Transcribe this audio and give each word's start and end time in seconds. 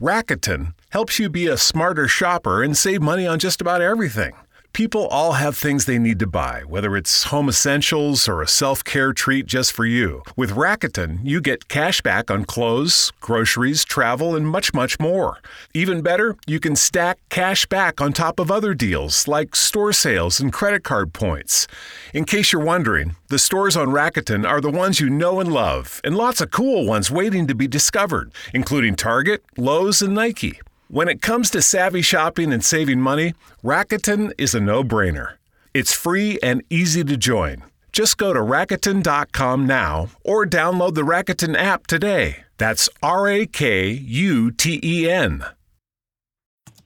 Rakuten 0.00 0.74
helps 0.90 1.18
you 1.18 1.30
be 1.30 1.46
a 1.46 1.56
smarter 1.56 2.06
shopper 2.06 2.62
and 2.62 2.76
save 2.76 3.00
money 3.00 3.26
on 3.26 3.38
just 3.38 3.62
about 3.62 3.80
everything. 3.80 4.34
People 4.72 5.06
all 5.06 5.32
have 5.32 5.56
things 5.56 5.84
they 5.84 5.98
need 5.98 6.18
to 6.18 6.26
buy, 6.26 6.62
whether 6.66 6.96
it's 6.96 7.24
home 7.24 7.48
essentials 7.48 8.28
or 8.28 8.42
a 8.42 8.48
self 8.48 8.84
care 8.84 9.12
treat 9.12 9.46
just 9.46 9.72
for 9.72 9.86
you. 9.86 10.22
With 10.36 10.50
Rakuten, 10.50 11.20
you 11.22 11.40
get 11.40 11.68
cash 11.68 12.00
back 12.02 12.30
on 12.30 12.44
clothes, 12.44 13.12
groceries, 13.20 13.84
travel, 13.84 14.36
and 14.36 14.46
much, 14.46 14.74
much 14.74 15.00
more. 15.00 15.38
Even 15.72 16.02
better, 16.02 16.36
you 16.46 16.60
can 16.60 16.76
stack 16.76 17.18
cash 17.30 17.66
back 17.66 18.00
on 18.00 18.12
top 18.12 18.38
of 18.38 18.50
other 18.50 18.74
deals 18.74 19.26
like 19.26 19.56
store 19.56 19.92
sales 19.92 20.40
and 20.40 20.52
credit 20.52 20.84
card 20.84 21.12
points. 21.12 21.66
In 22.12 22.24
case 22.24 22.52
you're 22.52 22.62
wondering, 22.62 23.16
the 23.28 23.38
stores 23.38 23.76
on 23.76 23.88
Rakuten 23.88 24.46
are 24.46 24.60
the 24.60 24.70
ones 24.70 25.00
you 25.00 25.08
know 25.08 25.40
and 25.40 25.52
love, 25.52 26.00
and 26.04 26.16
lots 26.16 26.40
of 26.40 26.50
cool 26.50 26.86
ones 26.86 27.10
waiting 27.10 27.46
to 27.46 27.54
be 27.54 27.66
discovered, 27.66 28.32
including 28.52 28.94
Target, 28.94 29.42
Lowe's, 29.56 30.02
and 30.02 30.14
Nike. 30.14 30.60
When 30.88 31.08
it 31.08 31.20
comes 31.20 31.50
to 31.50 31.62
savvy 31.62 32.00
shopping 32.00 32.52
and 32.52 32.64
saving 32.64 33.00
money, 33.00 33.34
Rakuten 33.64 34.30
is 34.38 34.54
a 34.54 34.60
no 34.60 34.84
brainer. 34.84 35.34
It's 35.74 35.92
free 35.92 36.38
and 36.44 36.62
easy 36.70 37.02
to 37.04 37.16
join. 37.16 37.64
Just 37.92 38.18
go 38.18 38.32
to 38.32 38.40
Rakuten.com 38.40 39.66
now 39.66 40.08
or 40.24 40.46
download 40.46 40.94
the 40.94 41.02
Rakuten 41.02 41.56
app 41.58 41.88
today. 41.88 42.44
That's 42.56 42.88
R 43.02 43.28
A 43.28 43.46
K 43.46 43.88
U 43.90 44.52
T 44.52 44.80
E 44.82 45.10
N. 45.10 45.44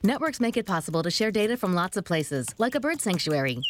Networks 0.02 0.40
make 0.40 0.56
it 0.56 0.64
possible 0.64 1.02
to 1.02 1.10
share 1.10 1.30
data 1.30 1.58
from 1.58 1.74
lots 1.74 1.98
of 1.98 2.04
places, 2.04 2.46
like 2.56 2.74
a 2.74 2.80
bird 2.80 3.02
sanctuary. 3.02 3.60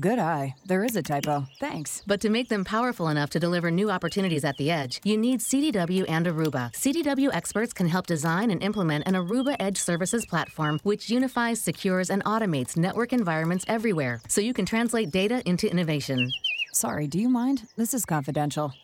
Good 0.00 0.18
eye. 0.18 0.56
There 0.66 0.82
is 0.82 0.96
a 0.96 1.02
typo. 1.02 1.46
Thanks. 1.60 2.02
But 2.04 2.20
to 2.22 2.28
make 2.28 2.48
them 2.48 2.64
powerful 2.64 3.08
enough 3.08 3.30
to 3.30 3.38
deliver 3.38 3.70
new 3.70 3.90
opportunities 3.90 4.44
at 4.44 4.56
the 4.56 4.68
edge, 4.68 5.00
you 5.04 5.16
need 5.16 5.38
CDW 5.38 6.04
and 6.08 6.26
Aruba. 6.26 6.72
CDW 6.72 7.30
experts 7.32 7.72
can 7.72 7.86
help 7.86 8.08
design 8.08 8.50
and 8.50 8.60
implement 8.60 9.06
an 9.06 9.14
Aruba 9.14 9.54
Edge 9.60 9.76
Services 9.76 10.26
platform 10.26 10.80
which 10.82 11.08
unifies, 11.08 11.60
secures, 11.60 12.10
and 12.10 12.24
automates 12.24 12.76
network 12.76 13.12
environments 13.12 13.64
everywhere 13.68 14.20
so 14.28 14.40
you 14.40 14.52
can 14.52 14.66
translate 14.66 15.12
data 15.12 15.42
into 15.46 15.70
innovation. 15.70 16.28
Sorry, 16.72 17.06
do 17.06 17.20
you 17.20 17.28
mind? 17.28 17.62
This 17.76 17.94
is 17.94 18.04
confidential. 18.04 18.74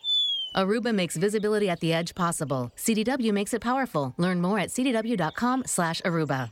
Aruba 0.55 0.95
makes 0.95 1.17
visibility 1.17 1.69
at 1.69 1.81
the 1.81 1.91
edge 1.91 2.15
possible. 2.15 2.71
CDW 2.77 3.33
makes 3.33 3.53
it 3.53 3.61
powerful. 3.61 4.13
Learn 4.17 4.41
more 4.41 4.59
at 4.59 4.69
cdw.com/aruba. 4.69 6.51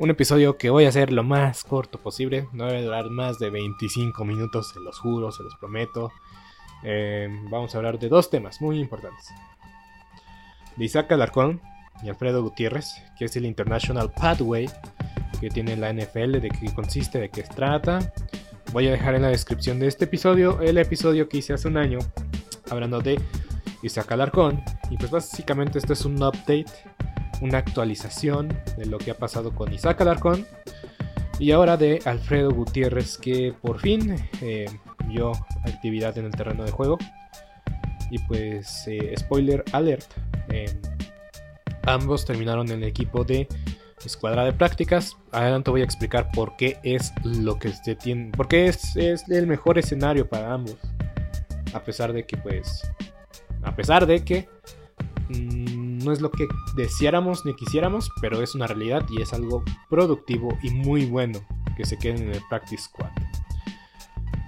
Un 0.00 0.10
episodio 0.10 0.56
que 0.56 0.70
voy 0.70 0.84
a 0.84 0.90
hacer 0.90 1.12
lo 1.12 1.24
más 1.24 1.64
corto 1.64 1.98
posible. 1.98 2.46
No 2.52 2.66
debe 2.66 2.84
durar 2.84 3.10
más 3.10 3.40
de 3.40 3.50
25 3.50 4.24
minutos, 4.24 4.70
se 4.72 4.78
los 4.78 4.96
juro, 4.96 5.32
se 5.32 5.42
los 5.42 5.56
prometo. 5.56 6.12
Eh, 6.84 7.28
vamos 7.50 7.74
a 7.74 7.78
hablar 7.78 7.98
de 7.98 8.08
dos 8.08 8.30
temas 8.30 8.60
muy 8.60 8.78
importantes. 8.78 9.34
De 10.76 10.84
Isaac 10.84 11.10
Alarcón 11.10 11.60
y 12.04 12.08
Alfredo 12.10 12.44
Gutiérrez, 12.44 13.02
que 13.18 13.24
es 13.24 13.34
el 13.34 13.44
International 13.44 14.12
Pathway 14.12 14.70
que 15.40 15.50
tiene 15.50 15.76
la 15.76 15.92
NFL, 15.92 16.38
de 16.40 16.48
qué 16.48 16.72
consiste, 16.72 17.18
de 17.18 17.30
qué 17.30 17.42
trata. 17.42 18.12
Voy 18.72 18.86
a 18.86 18.92
dejar 18.92 19.16
en 19.16 19.22
la 19.22 19.28
descripción 19.28 19.80
de 19.80 19.88
este 19.88 20.04
episodio 20.04 20.60
el 20.60 20.78
episodio 20.78 21.28
que 21.28 21.38
hice 21.38 21.54
hace 21.54 21.66
un 21.66 21.76
año 21.76 21.98
hablando 22.70 23.00
de 23.00 23.20
Isaac 23.82 24.12
Alarcón. 24.12 24.62
Y 24.90 24.96
pues 24.96 25.10
básicamente 25.10 25.78
esto 25.78 25.92
es 25.92 26.04
un 26.04 26.22
update 26.22 26.66
una 27.40 27.58
actualización 27.58 28.48
de 28.76 28.86
lo 28.86 28.98
que 28.98 29.10
ha 29.10 29.16
pasado 29.16 29.54
con 29.54 29.72
Isaac 29.72 30.00
Alarcón 30.00 30.46
y 31.38 31.52
ahora 31.52 31.76
de 31.76 32.00
Alfredo 32.04 32.50
Gutiérrez 32.50 33.16
que 33.16 33.54
por 33.60 33.80
fin 33.80 34.16
eh, 34.42 34.66
vio 35.06 35.32
actividad 35.64 36.16
en 36.18 36.26
el 36.26 36.32
terreno 36.32 36.64
de 36.64 36.70
juego. 36.70 36.98
Y 38.10 38.18
pues 38.20 38.84
eh, 38.86 39.14
spoiler 39.18 39.62
alert 39.72 40.06
eh, 40.48 40.80
ambos 41.84 42.24
terminaron 42.24 42.70
en 42.70 42.82
el 42.82 42.88
equipo 42.88 43.24
de 43.24 43.46
escuadra 44.04 44.44
de 44.44 44.52
prácticas. 44.52 45.16
Adelante 45.30 45.70
voy 45.70 45.82
a 45.82 45.84
explicar 45.84 46.30
por 46.32 46.56
qué 46.56 46.78
es 46.82 47.12
lo 47.22 47.58
que 47.58 47.72
se 47.72 47.94
tiene 47.94 48.30
por 48.30 48.48
qué 48.48 48.66
es, 48.66 48.96
es 48.96 49.28
el 49.28 49.46
mejor 49.46 49.78
escenario 49.78 50.28
para 50.28 50.52
ambos. 50.52 50.76
A 51.74 51.80
pesar 51.80 52.12
de 52.12 52.24
que 52.24 52.36
pues 52.36 52.82
a 53.62 53.76
pesar 53.76 54.06
de 54.06 54.24
que 54.24 54.48
mm, 55.28 55.87
no 56.04 56.12
es 56.12 56.20
lo 56.20 56.30
que 56.30 56.46
deseáramos 56.76 57.44
ni 57.44 57.54
quisiéramos, 57.54 58.10
pero 58.20 58.42
es 58.42 58.54
una 58.54 58.66
realidad 58.66 59.04
y 59.10 59.22
es 59.22 59.32
algo 59.32 59.64
productivo 59.88 60.56
y 60.62 60.70
muy 60.70 61.06
bueno 61.06 61.40
que 61.76 61.84
se 61.84 61.98
queden 61.98 62.22
en 62.22 62.34
el 62.34 62.42
Practice 62.48 62.84
Squad. 62.84 63.10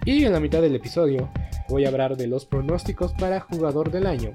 Y 0.04 0.24
en 0.24 0.32
la 0.32 0.40
mitad 0.40 0.62
del 0.62 0.74
episodio 0.74 1.30
voy 1.68 1.84
a 1.84 1.88
hablar 1.88 2.16
de 2.16 2.26
los 2.26 2.46
pronósticos 2.46 3.12
para 3.12 3.40
jugador 3.40 3.90
del 3.90 4.06
año 4.06 4.32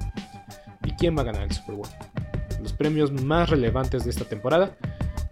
y 0.83 0.91
quién 0.91 1.17
va 1.17 1.21
a 1.21 1.25
ganar 1.25 1.43
el 1.43 1.51
Super 1.51 1.75
Bowl. 1.75 1.89
Los 2.61 2.73
premios 2.73 3.11
más 3.11 3.49
relevantes 3.49 4.03
de 4.03 4.11
esta 4.11 4.25
temporada, 4.25 4.77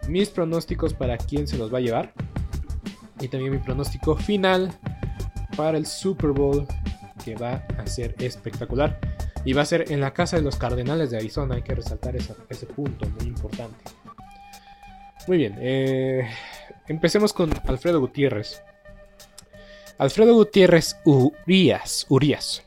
mis 0.08 0.28
pronósticos 0.28 0.94
para 0.94 1.16
quién 1.16 1.46
se 1.46 1.56
los 1.56 1.72
va 1.72 1.78
a 1.78 1.82
llevar 1.82 2.12
y 3.20 3.28
también 3.28 3.52
mi 3.52 3.58
pronóstico 3.58 4.16
final 4.16 4.72
para 5.56 5.78
el 5.78 5.86
Super 5.86 6.30
Bowl 6.30 6.66
que 7.24 7.36
va 7.36 7.64
a 7.78 7.86
ser 7.86 8.14
espectacular 8.18 9.13
y 9.44 9.52
va 9.52 9.62
a 9.62 9.66
ser 9.66 9.92
en 9.92 10.00
la 10.00 10.12
casa 10.12 10.36
de 10.36 10.42
los 10.42 10.56
Cardenales 10.56 11.10
de 11.10 11.18
Arizona. 11.18 11.56
Hay 11.56 11.62
que 11.62 11.74
resaltar 11.74 12.16
ese 12.16 12.66
punto 12.66 13.08
muy 13.18 13.28
importante. 13.28 13.76
Muy 15.26 15.38
bien, 15.38 15.56
eh, 15.58 16.28
empecemos 16.86 17.32
con 17.32 17.50
Alfredo 17.66 18.00
Gutiérrez. 18.00 18.62
Alfredo 19.96 20.34
Gutiérrez 20.34 20.96
Urias, 21.04 22.06
Urias 22.08 22.64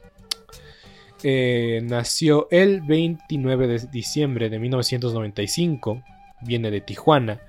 eh, 1.23 1.81
nació 1.83 2.47
el 2.51 2.81
29 2.81 3.67
de 3.67 3.79
diciembre 3.91 4.49
de 4.49 4.59
1995. 4.59 6.03
Viene 6.41 6.71
de 6.71 6.81
Tijuana 6.81 7.41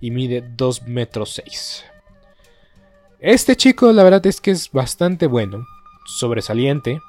y 0.00 0.10
mide 0.10 0.42
2 0.56 0.82
metros 0.88 1.34
6. 1.44 1.84
Este 3.20 3.56
chico, 3.56 3.92
la 3.92 4.02
verdad 4.02 4.26
es 4.26 4.40
que 4.40 4.50
es 4.50 4.70
bastante 4.72 5.26
bueno, 5.26 5.66
sobresaliente, 6.06 7.00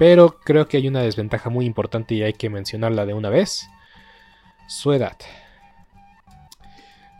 pero 0.00 0.40
creo 0.40 0.66
que 0.66 0.78
hay 0.78 0.88
una 0.88 1.02
desventaja 1.02 1.50
muy 1.50 1.66
importante 1.66 2.14
y 2.14 2.22
hay 2.22 2.32
que 2.32 2.48
mencionarla 2.48 3.04
de 3.04 3.12
una 3.12 3.28
vez. 3.28 3.68
Su 4.66 4.94
edad. 4.94 5.18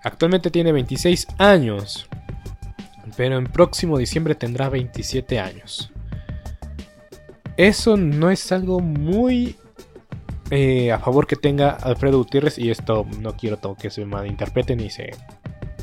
Actualmente 0.02 0.50
tiene 0.50 0.72
26 0.72 1.26
años. 1.36 2.08
Pero 3.18 3.36
en 3.36 3.44
próximo 3.44 3.98
diciembre 3.98 4.34
tendrá 4.34 4.70
27 4.70 5.38
años. 5.38 5.92
Eso 7.58 7.98
no 7.98 8.30
es 8.30 8.50
algo 8.50 8.80
muy 8.80 9.56
eh, 10.50 10.90
a 10.90 11.00
favor 11.00 11.26
que 11.26 11.36
tenga 11.36 11.72
Alfredo 11.72 12.16
Gutiérrez. 12.16 12.56
Y 12.56 12.70
esto 12.70 13.06
no 13.18 13.36
quiero 13.36 13.58
que 13.78 13.90
se 13.90 14.06
malinterpreten 14.06 14.80
y 14.80 14.88
se 14.88 15.10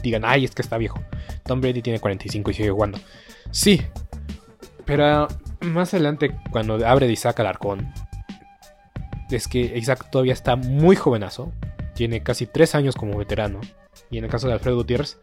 digan, 0.01 0.25
ay, 0.25 0.45
es 0.45 0.55
que 0.55 0.63
está 0.63 0.79
viejo. 0.79 0.99
Tom 1.43 1.61
Brady 1.61 1.83
tiene 1.83 1.99
45 1.99 2.49
y 2.49 2.53
sigue 2.55 2.71
jugando. 2.71 2.99
Sí, 3.51 3.83
pero 4.83 5.27
más 5.61 5.93
adelante, 5.93 6.35
cuando 6.51 6.85
abre 6.85 7.07
de 7.07 7.13
Isaac 7.13 7.39
Alarcón, 7.39 7.91
es 9.29 9.47
que 9.47 9.59
Isaac 9.59 10.09
todavía 10.09 10.33
está 10.33 10.55
muy 10.55 10.95
jovenazo. 10.95 11.51
Tiene 11.95 12.21
casi 12.21 12.45
3 12.45 12.75
años 12.75 12.95
como 12.95 13.17
veterano. 13.17 13.59
Y 14.09 14.17
en 14.17 14.23
el 14.23 14.29
caso 14.29 14.47
de 14.47 14.53
Alfredo 14.53 14.77
Gutiérrez, 14.77 15.17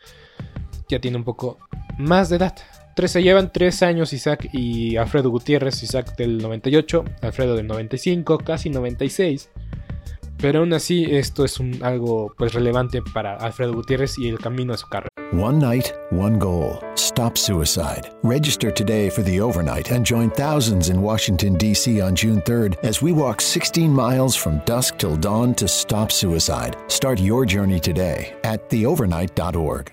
ya 0.89 0.99
tiene 0.99 1.17
un 1.17 1.25
poco 1.25 1.59
más 1.99 2.29
de 2.29 2.37
edad. 2.37 2.55
Tres, 2.95 3.13
se 3.13 3.23
llevan 3.23 3.53
3 3.53 3.83
años 3.83 4.13
Isaac 4.13 4.49
y 4.53 4.97
Alfredo 4.97 5.31
Gutiérrez. 5.31 5.83
Isaac 5.83 6.17
del 6.17 6.39
98, 6.39 7.05
Alfredo 7.23 7.57
del 7.57 7.67
95, 7.67 8.39
casi 8.39 8.71
96. 8.71 9.51
Pero 10.39 10.61
aún 10.61 10.73
así, 10.73 11.05
esto 11.05 11.45
es 11.45 11.59
un, 11.59 11.83
algo 11.83 12.33
pues, 12.37 12.53
relevante 12.53 13.03
para 13.03 13.37
Alfredo 13.37 13.75
Gutiérrez 13.75 14.19
y 14.19 14.29
el 14.29 14.39
camino 14.39 14.73
de 14.73 14.79
su 14.79 14.89
carrera. 14.89 15.09
One 15.33 15.59
night, 15.59 15.93
one 16.11 16.39
goal. 16.39 16.81
Stop 16.95 17.37
suicide. 17.37 18.11
Register 18.23 18.71
today 18.71 19.11
for 19.11 19.23
the 19.23 19.41
overnight 19.41 19.91
and 19.91 20.07
join 20.07 20.31
thousands 20.31 20.91
in 20.91 21.01
Washington, 21.01 21.55
D.C. 21.57 22.01
on 22.01 22.15
June 22.15 22.41
3rd 22.43 22.77
as 22.85 23.03
we 23.03 23.13
walk 23.13 23.41
16 23.41 23.93
miles 23.93 24.37
from 24.37 24.61
dusk 24.65 24.99
till 24.99 25.17
dawn 25.17 25.55
to 25.55 25.67
stop 25.67 26.13
suicide. 26.13 26.77
Start 26.89 27.19
your 27.19 27.45
journey 27.47 27.81
today 27.81 28.35
at 28.45 28.69
theovernight.org. 28.71 29.93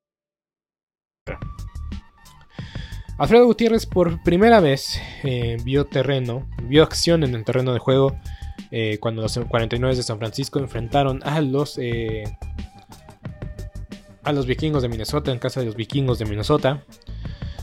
Alfredo 3.21 3.45
Gutiérrez 3.45 3.85
por 3.85 4.23
primera 4.23 4.59
vez 4.61 4.99
eh, 5.23 5.57
vio 5.63 5.85
terreno, 5.85 6.49
vio 6.63 6.81
acción 6.81 7.23
en 7.23 7.35
el 7.35 7.43
terreno 7.43 7.71
de 7.71 7.77
juego 7.77 8.15
eh, 8.71 8.97
cuando 8.99 9.21
los 9.21 9.37
49 9.37 9.95
de 9.95 10.01
San 10.01 10.17
Francisco 10.17 10.57
enfrentaron 10.57 11.21
a 11.23 11.39
los 11.39 11.77
eh, 11.77 12.23
a 14.23 14.31
los 14.31 14.47
vikingos 14.47 14.81
de 14.81 14.89
Minnesota 14.89 15.31
en 15.31 15.37
casa 15.37 15.59
de 15.59 15.67
los 15.67 15.75
vikingos 15.75 16.17
de 16.17 16.25
Minnesota. 16.25 16.83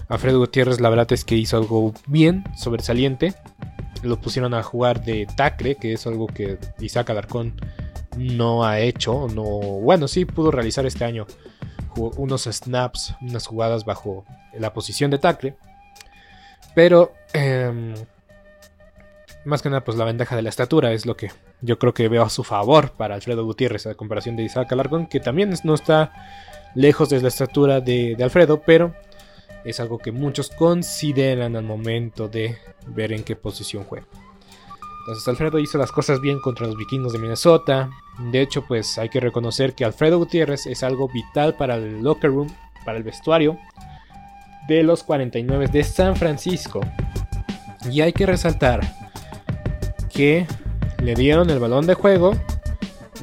Alfredo 0.09 0.39
Gutiérrez 0.39 0.81
la 0.81 0.91
verdad 0.91 1.11
es 1.13 1.25
que 1.25 1.35
hizo 1.35 1.57
algo 1.57 1.93
bien, 2.07 2.45
sobresaliente. 2.57 3.35
Lo 4.05 4.21
pusieron 4.21 4.55
a 4.55 4.63
jugar 4.63 5.05
de 5.05 5.27
tacre, 5.37 5.75
que 5.75 5.93
es 5.93 6.07
algo 6.07 6.29
que 6.29 6.59
Isaac 6.79 7.11
Alarcón 7.11 7.61
no 8.17 8.65
ha 8.65 8.79
hecho, 8.79 9.27
no, 9.35 9.43
bueno, 9.45 10.07
sí 10.07 10.25
pudo 10.25 10.53
realizar 10.53 10.87
este 10.87 11.05
año 11.05 11.27
unos 11.99 12.45
snaps, 12.45 13.15
unas 13.21 13.47
jugadas 13.47 13.85
bajo 13.85 14.25
la 14.53 14.73
posición 14.73 15.11
de 15.11 15.19
tackle. 15.19 15.57
Pero 16.75 17.13
em, 17.33 17.95
más 19.45 19.63
que 19.63 19.71
nada, 19.71 19.85
pues 19.85 19.97
la 19.97 20.05
ventaja 20.05 20.37
de 20.37 20.43
la 20.43 20.49
estatura 20.49 20.93
es 20.93 21.07
lo 21.07 21.17
que 21.17 21.31
yo 21.61 21.79
creo 21.79 21.95
que 21.95 22.09
veo 22.09 22.23
a 22.23 22.31
su 22.31 22.45
favor 22.45 22.93
para 22.93 23.15
Alfredo 23.15 23.45
Gutiérrez, 23.45 23.87
a 23.87 23.95
comparación 23.95 24.37
de 24.37 24.45
Isaac 24.45 24.73
Alarcón, 24.73 25.07
que 25.07 25.21
también 25.21 25.53
no 25.65 25.75
está 25.75 26.13
lejos 26.75 27.09
de 27.09 27.21
la 27.21 27.29
estatura 27.29 27.81
de, 27.81 28.15
de 28.17 28.25
Alfredo, 28.25 28.63
pero 28.65 28.95
es 29.65 29.81
algo 29.81 29.99
que 29.99 30.13
muchos 30.13 30.51
consideran 30.51 31.57
al 31.57 31.65
momento 31.65 32.29
de 32.29 32.59
ver 32.87 33.13
en 33.13 33.25
qué 33.25 33.37
posición 33.37 33.85
juega. 33.85 34.07
Entonces 35.09 35.27
Alfredo 35.27 35.59
hizo 35.59 35.79
las 35.79 35.91
cosas 35.91 36.21
bien 36.21 36.39
contra 36.39 36.67
los 36.67 36.77
vikingos 36.77 37.15
de 37.15 37.19
Minnesota. 37.19 37.89
De 38.31 38.43
hecho, 38.43 38.67
pues 38.67 38.99
hay 38.99 39.09
que 39.09 39.21
reconocer 39.21 39.75
que 39.75 39.87
Alfredo 39.87 40.19
Gutiérrez 40.19 40.67
es 40.67 40.83
algo 40.83 41.09
vital 41.09 41.55
para 41.55 41.77
el 41.77 42.03
locker 42.03 42.29
room, 42.31 42.55
para 42.85 42.99
el 42.99 43.05
vestuario 43.05 43.59
de 44.69 44.83
los 44.83 45.03
49 45.05 45.69
de 45.69 45.83
San 45.83 46.15
Francisco. 46.15 46.83
Y 47.91 48.03
hay 48.03 48.13
que 48.13 48.27
resaltar 48.27 48.83
que 50.13 50.47
le 51.03 51.15
dieron 51.15 51.49
el 51.49 51.59
balón 51.59 51.87
de 51.87 51.95
juego 51.95 52.37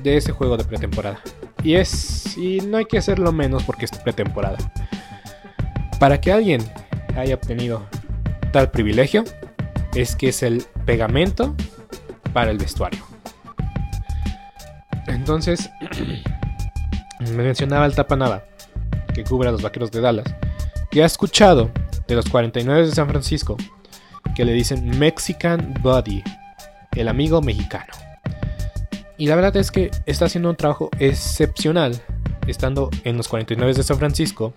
de 0.01 0.17
ese 0.17 0.31
juego 0.31 0.57
de 0.57 0.63
pretemporada. 0.63 1.19
Y 1.63 1.75
es 1.75 2.35
y 2.35 2.61
no 2.61 2.77
hay 2.77 2.85
que 2.85 2.97
hacerlo 2.97 3.31
menos 3.31 3.61
porque 3.61 3.85
es 3.85 3.91
pretemporada. 3.91 4.57
Para 5.99 6.19
que 6.19 6.31
alguien 6.31 6.63
haya 7.15 7.35
obtenido 7.35 7.85
tal 8.51 8.71
privilegio 8.71 9.23
es 9.93 10.15
que 10.15 10.29
es 10.29 10.41
el 10.41 10.63
pegamento 10.88 11.55
para 12.35 12.51
el 12.51 12.57
vestuario. 12.57 13.01
Entonces, 15.07 15.71
me 17.21 17.43
mencionaba 17.43 17.85
el 17.85 17.95
Tapanaba, 17.95 18.43
que 19.13 19.23
cubre 19.23 19.47
a 19.47 19.53
los 19.53 19.61
vaqueros 19.61 19.89
de 19.89 20.01
Dallas, 20.01 20.25
que 20.91 21.01
ha 21.01 21.05
escuchado 21.05 21.71
de 22.09 22.15
los 22.15 22.25
49 22.25 22.87
de 22.87 22.91
San 22.91 23.07
Francisco 23.07 23.55
que 24.35 24.43
le 24.43 24.51
dicen 24.51 24.99
Mexican 24.99 25.75
Buddy, 25.81 26.21
el 26.91 27.07
amigo 27.07 27.41
mexicano. 27.41 27.93
Y 29.17 29.27
la 29.27 29.35
verdad 29.35 29.55
es 29.55 29.71
que 29.71 29.91
está 30.05 30.25
haciendo 30.25 30.49
un 30.49 30.57
trabajo 30.57 30.89
excepcional, 30.99 32.01
estando 32.47 32.89
en 33.05 33.15
los 33.15 33.29
49 33.29 33.75
de 33.75 33.83
San 33.83 33.97
Francisco, 33.97 34.53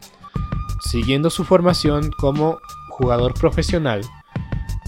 siguiendo 0.90 1.30
su 1.30 1.44
formación 1.44 2.10
como 2.18 2.58
jugador 2.90 3.34
profesional 3.34 4.00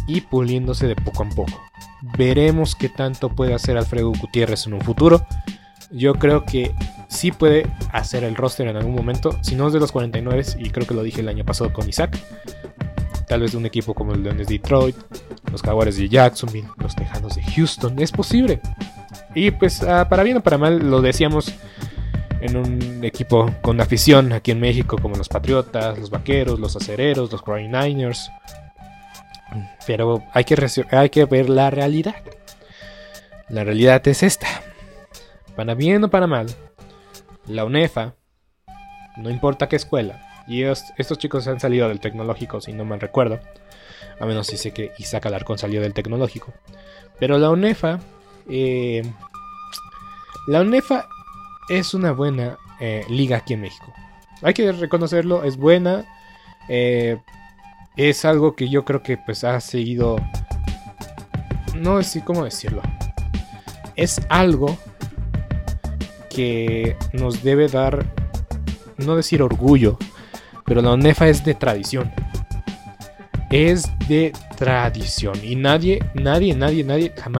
y 0.09 0.23
puliéndose 0.23 0.89
de 0.89 0.97
poco 0.97 1.23
a 1.23 1.29
poco. 1.29 1.70
Veremos 2.17 2.75
qué 2.75 2.89
tanto 2.89 3.29
puede 3.29 3.55
hacer 3.55 3.77
Alfredo 3.77 4.13
Gutiérrez 4.13 4.67
en 4.67 4.75
un 4.75 4.81
futuro. 4.81 5.27
Yo 5.91 6.15
creo 6.15 6.45
que 6.45 6.75
sí 7.09 7.33
puede 7.33 7.67
hacer 7.93 8.25
el 8.25 8.37
roster 8.37 8.69
en 8.69 8.77
algún 8.77 8.95
momento, 8.95 9.37
si 9.43 9.57
no 9.57 9.67
es 9.67 9.73
de 9.73 9.81
los 9.81 9.93
49, 9.93 10.45
y 10.59 10.71
creo 10.71 10.87
que 10.87 10.95
lo 10.95 11.03
dije 11.03 11.21
el 11.21 11.29
año 11.29 11.45
pasado 11.45 11.73
con 11.73 11.89
Isaac. 11.89 12.17
Tal 13.27 13.41
vez 13.41 13.53
de 13.53 13.59
un 13.59 13.67
equipo 13.67 13.95
como 13.95 14.13
el 14.13 14.23
Leones 14.23 14.49
Detroit, 14.49 14.97
los 15.51 15.63
Jaguares 15.63 15.97
de 15.97 16.09
Jacksonville, 16.09 16.69
los 16.79 16.97
Tejanos 16.97 17.37
de 17.37 17.43
Houston, 17.43 17.99
es 17.99 18.13
posible. 18.13 18.61
Y 19.35 19.51
pues 19.51 19.83
ah, 19.83 20.09
para 20.09 20.23
bien 20.23 20.39
o 20.39 20.41
para 20.41 20.59
mal 20.59 20.79
lo 20.79 21.01
decíamos 21.01 21.53
en 22.41 22.57
un 22.57 23.05
equipo 23.05 23.51
con 23.61 23.81
afición 23.81 24.33
aquí 24.33 24.51
en 24.51 24.61
México 24.61 24.97
como 25.01 25.17
los 25.17 25.29
Patriotas, 25.29 25.99
los 25.99 26.11
Vaqueros, 26.11 26.59
los 26.59 26.75
Acereros, 26.75 27.31
los 27.31 27.43
49ers, 27.43 28.31
pero 29.87 30.23
hay 30.33 30.45
que, 30.45 30.57
hay 30.91 31.11
que 31.11 31.25
ver 31.25 31.49
la 31.49 31.71
realidad. 31.71 32.17
La 33.49 33.65
realidad 33.65 34.07
es 34.07 34.23
esta. 34.23 34.47
Para 35.57 35.75
bien 35.75 36.05
o 36.05 36.11
para 36.11 36.27
mal, 36.27 36.47
la 37.47 37.65
UNEFA, 37.65 38.15
no 39.17 39.31
importa 39.31 39.69
qué 39.69 39.77
escuela, 39.77 40.45
y 40.47 40.63
estos 40.63 41.19
chicos 41.19 41.47
han 41.49 41.61
salido 41.61 41.89
del 41.89 42.01
tecnológico, 42.01 42.61
si 42.61 42.73
no 42.73 42.85
mal 42.85 43.01
recuerdo, 43.01 43.41
a 44.19 44.27
menos 44.27 44.47
si 44.47 44.57
sé 44.57 44.73
que 44.73 44.93
Isaac 44.99 45.27
Alarcón 45.27 45.59
salió 45.59 45.81
del 45.81 45.95
tecnológico, 45.95 46.53
pero 47.19 47.39
la 47.39 47.51
UNEFA, 47.51 47.99
eh, 48.49 49.03
la 50.47 50.61
UNEFA 50.61 51.07
es 51.69 51.93
una 51.93 52.13
buena 52.13 52.59
eh, 52.81 53.05
liga 53.09 53.39
aquí 53.39 53.55
en 53.55 53.61
México. 53.61 53.93
Hay 54.43 54.55
que 54.55 54.73
reconocerlo, 54.73 55.45
es 55.45 55.57
buena. 55.57 56.05
Eh, 56.69 57.19
es 57.97 58.25
algo 58.25 58.55
que 58.55 58.69
yo 58.69 58.85
creo 58.85 59.03
que 59.03 59.17
pues 59.17 59.45
ha 59.45 59.61
seguido... 59.61 60.17
No 61.77 62.03
sé 62.03 62.23
cómo 62.23 62.45
decirlo. 62.45 62.83
Es 63.97 64.21
algo 64.29 64.77
que 66.29 66.97
nos 67.13 67.43
debe 67.43 67.69
dar, 67.69 68.07
no 68.99 69.17
decir 69.17 69.43
orgullo, 69.43 69.99
pero 70.65 70.83
la 70.83 70.93
ONEFA 70.93 71.29
es 71.29 71.45
de 71.45 71.55
tradición. 71.55 72.13
Es 73.51 73.91
de 74.09 74.33
tradición 74.57 75.35
y 75.43 75.57
nadie, 75.57 75.99
nadie, 76.15 76.55
nadie, 76.55 76.85
nadie 76.85 77.13
jamás 77.17 77.40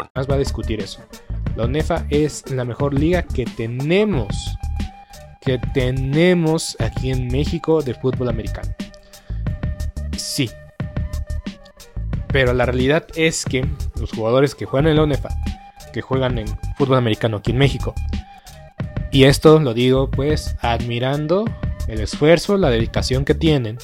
más 0.15 0.29
va 0.29 0.35
a 0.35 0.39
discutir 0.39 0.79
eso. 0.81 1.01
La 1.55 1.65
UNEFA 1.65 2.05
es 2.09 2.49
la 2.49 2.65
mejor 2.65 2.93
liga 2.93 3.23
que 3.23 3.45
tenemos, 3.45 4.57
que 5.41 5.59
tenemos 5.73 6.77
aquí 6.79 7.11
en 7.11 7.27
México 7.27 7.81
de 7.81 7.93
fútbol 7.93 8.29
americano. 8.29 8.73
Sí. 10.17 10.49
Pero 12.27 12.53
la 12.53 12.65
realidad 12.65 13.05
es 13.15 13.43
que 13.43 13.67
los 13.99 14.11
jugadores 14.11 14.55
que 14.55 14.65
juegan 14.65 14.89
en 14.89 14.95
la 14.97 15.03
UNEFA, 15.03 15.29
que 15.91 16.01
juegan 16.01 16.37
en 16.37 16.47
fútbol 16.77 16.97
americano 16.97 17.37
aquí 17.37 17.51
en 17.51 17.57
México, 17.57 17.93
y 19.11 19.25
esto 19.25 19.59
lo 19.59 19.73
digo 19.73 20.09
pues 20.09 20.55
admirando 20.61 21.43
el 21.87 21.99
esfuerzo, 21.99 22.55
la 22.57 22.69
dedicación 22.69 23.25
que 23.25 23.35
tienen, 23.35 23.77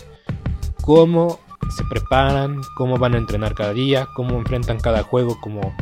cómo 0.81 1.39
se 1.75 1.83
preparan, 1.89 2.61
cómo 2.77 2.97
van 2.97 3.15
a 3.15 3.17
entrenar 3.17 3.53
cada 3.53 3.73
día, 3.73 4.07
cómo 4.15 4.37
enfrentan 4.37 4.79
cada 4.79 5.03
juego 5.03 5.37
como 5.41 5.75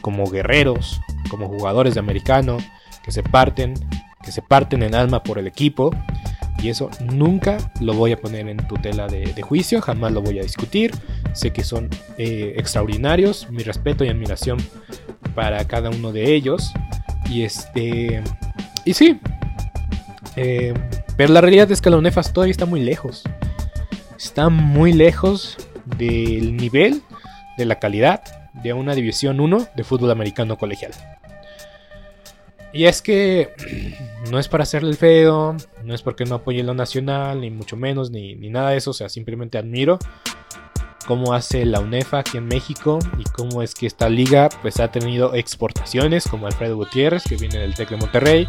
como 0.00 0.28
guerreros, 0.30 1.00
como 1.28 1.48
jugadores 1.48 1.94
de 1.94 2.00
americano, 2.00 2.58
que 3.02 3.12
se 3.12 3.22
parten, 3.22 3.74
que 4.22 4.32
se 4.32 4.42
parten 4.42 4.82
en 4.82 4.94
alma 4.94 5.22
por 5.22 5.38
el 5.38 5.46
equipo. 5.46 5.90
Y 6.62 6.68
eso 6.68 6.90
nunca 7.00 7.56
lo 7.80 7.94
voy 7.94 8.12
a 8.12 8.20
poner 8.20 8.46
en 8.48 8.58
tutela 8.58 9.06
de, 9.06 9.32
de 9.32 9.42
juicio, 9.42 9.80
jamás 9.80 10.12
lo 10.12 10.20
voy 10.20 10.38
a 10.38 10.42
discutir. 10.42 10.92
Sé 11.32 11.52
que 11.52 11.64
son 11.64 11.88
eh, 12.18 12.54
extraordinarios, 12.56 13.48
mi 13.50 13.62
respeto 13.62 14.04
y 14.04 14.08
admiración 14.08 14.58
para 15.34 15.64
cada 15.66 15.88
uno 15.88 16.12
de 16.12 16.34
ellos. 16.34 16.72
Y 17.30 17.42
este. 17.42 18.22
Y 18.84 18.94
sí. 18.94 19.18
Eh, 20.36 20.74
pero 21.16 21.32
la 21.32 21.40
realidad 21.40 21.70
es 21.70 21.80
que 21.80 21.90
la 21.90 21.96
UNEFAS 21.96 22.32
todavía 22.32 22.52
está 22.52 22.66
muy 22.66 22.80
lejos. 22.80 23.22
Está 24.18 24.50
muy 24.50 24.92
lejos 24.92 25.56
del 25.96 26.56
nivel, 26.56 27.02
de 27.56 27.64
la 27.64 27.78
calidad 27.78 28.39
de 28.54 28.72
una 28.72 28.94
División 28.94 29.40
1 29.40 29.68
de 29.74 29.84
fútbol 29.84 30.10
americano 30.10 30.56
colegial. 30.56 30.92
Y 32.72 32.84
es 32.84 33.02
que 33.02 33.52
no 34.30 34.38
es 34.38 34.48
para 34.48 34.62
hacerle 34.62 34.90
el 34.90 34.96
feo, 34.96 35.56
no 35.84 35.94
es 35.94 36.02
porque 36.02 36.24
no 36.24 36.36
apoye 36.36 36.62
lo 36.62 36.74
nacional, 36.74 37.40
ni 37.40 37.50
mucho 37.50 37.76
menos, 37.76 38.10
ni, 38.10 38.36
nada 38.36 38.70
de 38.70 38.76
eso. 38.76 38.90
O 38.90 38.94
sea, 38.94 39.08
simplemente 39.08 39.58
admiro 39.58 39.98
cómo 41.06 41.34
hace 41.34 41.64
la 41.64 41.80
UNEFA 41.80 42.20
aquí 42.20 42.38
en 42.38 42.46
México 42.46 43.00
y 43.18 43.24
cómo 43.24 43.62
es 43.62 43.74
que 43.74 43.86
esta 43.86 44.08
liga 44.08 44.48
pues 44.62 44.78
ha 44.78 44.92
tenido 44.92 45.34
exportaciones 45.34 46.28
como 46.28 46.46
Alfredo 46.46 46.76
Gutiérrez, 46.76 47.24
que 47.24 47.36
viene 47.36 47.58
del 47.58 47.74
TEC 47.74 47.90
de 47.90 47.96
Monterrey, 47.96 48.48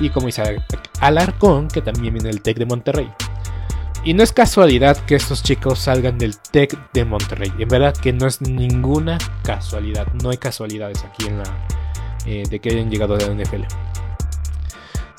y 0.00 0.10
como 0.10 0.28
Isaac 0.28 0.62
Alarcón, 1.00 1.68
que 1.68 1.80
también 1.80 2.12
viene 2.12 2.28
del 2.28 2.42
TEC 2.42 2.58
de 2.58 2.66
Monterrey. 2.66 3.10
Y 4.06 4.12
no 4.12 4.22
es 4.22 4.32
casualidad 4.32 4.98
que 5.06 5.14
estos 5.14 5.42
chicos 5.42 5.78
salgan 5.78 6.18
del 6.18 6.36
TEC 6.36 6.76
de 6.92 7.06
Monterrey. 7.06 7.50
En 7.58 7.68
verdad 7.68 7.94
que 7.96 8.12
no 8.12 8.26
es 8.26 8.42
ninguna 8.42 9.16
casualidad. 9.42 10.06
No 10.22 10.28
hay 10.28 10.36
casualidades 10.36 11.02
aquí 11.04 11.26
en 11.26 11.38
la 11.38 11.44
eh, 12.26 12.42
de 12.48 12.58
que 12.60 12.68
hayan 12.70 12.90
llegado 12.90 13.14
a 13.14 13.18
la 13.18 13.28
NFL. 13.28 13.62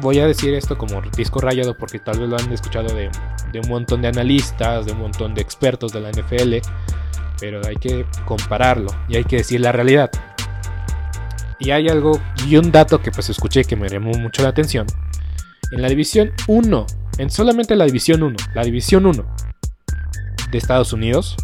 voy 0.00 0.18
a 0.18 0.26
decir 0.26 0.54
esto 0.54 0.76
como 0.76 1.00
disco 1.16 1.40
rayado 1.40 1.76
porque 1.76 1.98
tal 1.98 2.18
vez 2.18 2.28
lo 2.28 2.36
han 2.36 2.52
escuchado 2.52 2.94
de, 2.94 3.10
un 3.60 3.68
montón 3.68 4.02
de 4.02 4.08
analistas, 4.08 4.86
de 4.86 4.92
un 4.92 5.00
montón 5.00 5.34
de 5.34 5.42
expertos 5.42 5.92
de 5.92 6.00
la 6.00 6.10
NFL, 6.10 6.56
pero 7.40 7.60
hay 7.66 7.76
que 7.76 8.04
compararlo 8.24 8.90
y 9.08 9.16
hay 9.16 9.24
que 9.24 9.36
decir 9.36 9.60
la 9.60 9.72
realidad. 9.72 10.10
Y 11.58 11.70
hay 11.70 11.88
algo 11.88 12.20
y 12.46 12.56
un 12.56 12.72
dato 12.72 13.00
que 13.00 13.10
pues 13.10 13.30
escuché 13.30 13.64
que 13.64 13.76
me 13.76 13.88
llamó 13.88 14.12
mucho 14.12 14.42
la 14.42 14.48
atención. 14.48 14.86
En 15.70 15.82
la 15.82 15.88
división 15.88 16.32
1, 16.46 16.86
en 17.18 17.30
solamente 17.30 17.76
la 17.76 17.86
división 17.86 18.22
1, 18.22 18.36
la 18.54 18.64
división 18.64 19.06
1 19.06 19.24
de 20.50 20.58
Estados 20.58 20.92
Unidos, 20.92 21.36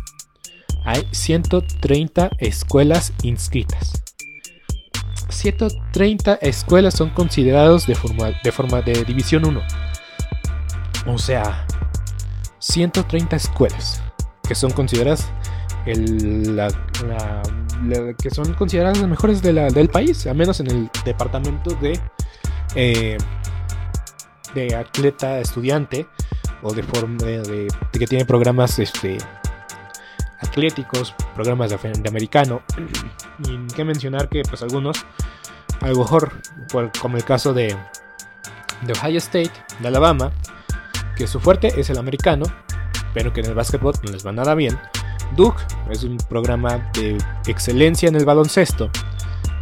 hay 0.85 1.07
130 1.13 2.31
escuelas 2.39 3.13
inscritas. 3.23 4.10
130 5.31 6.35
escuelas 6.43 6.95
son 6.95 7.11
considerados 7.11 7.87
de 7.87 7.95
forma, 7.95 8.33
de 8.43 8.53
forma 8.53 8.83
de 8.83 9.05
división 9.05 9.47
1. 9.47 9.63
O 11.07 11.19
sea, 11.19 11.67
130 12.59 13.37
escuelas 13.37 14.03
que 14.47 14.55
son 14.55 14.73
consideradas 14.73 15.31
que 15.85 16.71
son 18.31 18.53
consideradas 18.55 18.99
las 18.99 19.09
mejores 19.09 19.43
del 19.43 19.89
país, 19.89 20.27
al 20.27 20.37
menos 20.37 20.61
en 20.61 20.71
el 20.71 20.91
departamento 21.05 21.75
de 21.77 21.99
eh, 22.75 23.17
de 24.55 24.75
atleta 24.75 25.39
estudiante 25.39 26.07
o 26.63 26.75
de 26.75 26.83
forma 26.83 27.25
de, 27.25 27.69
que 27.93 28.07
tiene 28.07 28.25
programas 28.25 28.79
este 28.79 29.19
atléticos, 30.41 31.15
programas 31.35 31.71
de, 31.71 32.09
americano. 32.09 32.63
Y 33.49 33.67
que 33.75 33.85
mencionar 33.85 34.29
que 34.29 34.43
pues 34.43 34.63
algunos, 34.63 35.07
a 35.81 35.89
lo 35.89 35.99
mejor, 35.99 36.31
como 37.01 37.17
el 37.17 37.25
caso 37.25 37.55
de, 37.55 37.75
de 38.83 38.93
Ohio 38.93 39.19
State, 39.19 39.53
de 39.79 39.89
Alabama, 39.89 40.31
que 41.17 41.27
su 41.27 41.41
fuerte 41.41 41.73
es 41.81 41.89
el 41.89 41.97
americano, 41.97 42.45
pero 43.15 43.33
que 43.33 43.41
en 43.41 43.47
el 43.47 43.55
básquetbol 43.55 43.95
no 44.05 44.13
les 44.13 44.27
va 44.27 44.33
nada 44.33 44.55
bien. 44.55 44.79
Duke 45.37 45.63
es 45.91 46.03
un 46.05 46.19
programa 46.19 46.91
de 46.93 47.17
excelencia 47.47 48.09
en 48.09 48.17
el 48.17 48.27
baloncesto, 48.27 48.91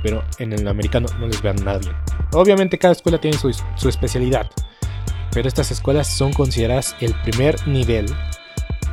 pero 0.03 0.25
en 0.39 0.53
el 0.53 0.67
americano 0.67 1.07
no 1.21 1.29
les 1.29 1.45
va 1.45 1.53
nada 1.53 1.79
bien. 1.79 1.95
Obviamente 2.33 2.79
cada 2.79 2.93
escuela 2.93 3.19
tiene 3.19 3.39
su, 3.39 3.53
su 3.77 3.89
especialidad, 3.89 4.51
pero 5.31 5.47
estas 5.47 5.71
escuelas 5.71 6.09
son 6.09 6.33
consideradas 6.33 6.97
el 7.01 7.15
primer 7.23 7.67
nivel 7.69 8.07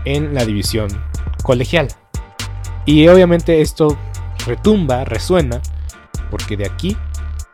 en 0.06 0.34
la 0.34 0.46
división 0.46 0.88
colegial. 1.44 1.88
Y 2.86 3.08
obviamente 3.08 3.62
esto 3.62 3.98
retumba, 4.46 5.06
resuena, 5.06 5.62
porque 6.30 6.56
de 6.56 6.66
aquí, 6.66 6.96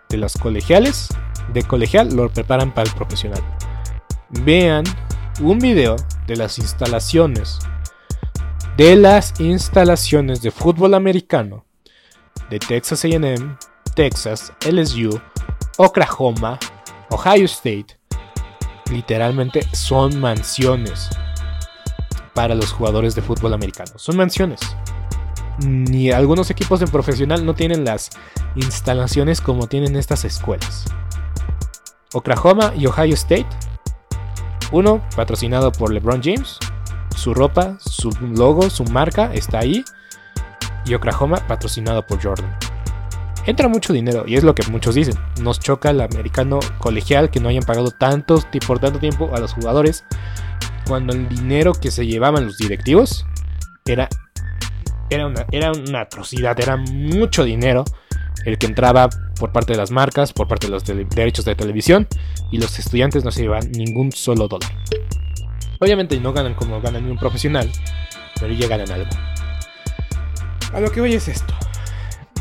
de 0.10 0.18
los 0.18 0.34
colegiales, 0.34 1.10
de 1.54 1.64
colegial 1.64 2.16
lo 2.16 2.30
preparan 2.30 2.74
para 2.74 2.90
el 2.90 2.96
profesional. 2.96 3.42
Vean 4.30 4.84
un 5.40 5.60
video 5.60 5.96
de 6.28 6.36
las 6.36 6.60
instalaciones, 6.60 7.60
de 8.78 8.96
las 8.96 9.40
instalaciones 9.40 10.42
de 10.42 10.52
fútbol 10.52 10.94
americano 10.94 11.66
de 12.50 12.60
Texas 12.60 13.06
AM, 13.06 13.58
Texas, 13.96 14.54
LSU, 14.70 15.20
Oklahoma, 15.78 16.60
Ohio 17.10 17.46
State. 17.46 17.98
Literalmente 18.90 19.66
son 19.74 20.20
mansiones 20.20 21.10
para 22.34 22.56
los 22.56 22.72
jugadores 22.72 23.16
de 23.16 23.22
fútbol 23.22 23.54
americano. 23.54 23.92
Son 23.96 24.18
mansiones. 24.18 24.60
Ni 25.60 26.12
algunos 26.12 26.50
equipos 26.50 26.80
de 26.80 26.88
profesional 26.88 27.46
no 27.46 27.54
tienen 27.54 27.86
las 27.86 28.10
instalaciones 28.56 29.42
como 29.42 29.68
tienen 29.68 29.96
estas 29.96 30.26
escuelas. 30.26 30.86
Oklahoma 32.14 32.74
y 32.76 32.88
Ohio 32.88 33.14
State. 33.14 33.48
Uno 34.72 35.02
patrocinado 35.16 35.72
por 35.72 35.94
LeBron 35.94 36.22
James. 36.24 36.58
Su 37.16 37.34
ropa, 37.34 37.78
su 37.80 38.10
logo, 38.22 38.70
su 38.70 38.86
marca 38.86 39.32
está 39.34 39.60
ahí. 39.60 39.84
Y 40.86 40.94
Oklahoma 40.94 41.38
patrocinado 41.48 42.06
por 42.06 42.22
Jordan. 42.24 42.58
Entra 43.46 43.68
mucho 43.68 43.92
dinero 43.92 44.24
y 44.28 44.36
es 44.36 44.44
lo 44.44 44.56
que 44.56 44.70
muchos 44.72 44.96
dicen. 44.96 45.16
Nos 45.42 45.60
choca 45.60 45.90
el 45.90 46.02
americano 46.02 46.60
colegial 46.80 47.30
que 47.30 47.40
no 47.40 47.50
hayan 47.50 47.64
pagado 47.64 47.92
tantos 47.92 48.46
por 48.66 48.80
tanto 48.80 49.00
tiempo 49.00 49.32
a 49.34 49.40
los 49.40 49.54
jugadores 49.54 50.06
cuando 50.88 51.14
el 51.14 51.30
dinero 51.30 51.74
que 51.74 51.92
se 51.92 52.06
llevaban 52.06 52.46
los 52.46 52.58
directivos 52.58 53.26
era, 53.86 54.10
era, 55.10 55.28
una, 55.28 55.46
era 55.52 55.72
una 55.72 56.02
atrocidad, 56.02 56.60
era 56.60 56.78
mucho 56.78 57.44
dinero 57.44 57.84
el 58.46 58.58
que 58.58 58.66
entraba 58.66 59.10
por 59.40 59.52
parte 59.52 59.74
de 59.74 59.78
las 59.78 59.92
marcas, 59.92 60.34
por 60.34 60.48
parte 60.48 60.68
de 60.68 60.72
los 60.72 60.86
derechos 60.86 61.46
de 61.46 61.56
televisión, 61.56 62.08
y 62.52 62.58
los 62.58 62.78
estudiantes 62.80 63.24
no 63.24 63.32
se 63.32 63.42
llevan 63.42 63.72
ningún 63.72 64.12
solo 64.12 64.48
dólar. 64.48 64.72
Obviamente 65.80 66.20
no 66.20 66.34
ganan 66.34 66.54
como 66.54 66.82
ganan 66.82 67.10
un 67.10 67.18
profesional, 67.18 67.72
pero 68.40 68.54
ya 68.54 68.68
ganan 68.68 68.92
algo. 68.92 69.10
A 70.74 70.80
lo 70.80 70.92
que 70.92 71.02
voy 71.02 71.14
es 71.14 71.28
esto. 71.28 71.54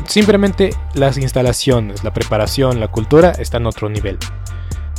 Simplemente 0.07 0.71
las 0.93 1.17
instalaciones, 1.17 2.03
la 2.03 2.13
preparación, 2.13 2.79
la 2.79 2.87
cultura 2.87 3.31
están 3.31 3.65
a 3.65 3.69
otro 3.69 3.89
nivel. 3.89 4.17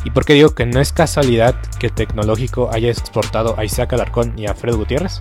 ¿Y 0.04 0.10
por 0.10 0.24
qué 0.24 0.34
digo 0.34 0.54
que 0.54 0.66
no 0.66 0.80
es 0.80 0.92
casualidad 0.92 1.54
que 1.78 1.88
tecnológico 1.88 2.70
haya 2.72 2.90
exportado 2.90 3.58
a 3.58 3.64
Isaac 3.64 3.92
Alarcón 3.92 4.36
y 4.36 4.46
a 4.46 4.54
Fred 4.54 4.74
Gutiérrez? 4.74 5.20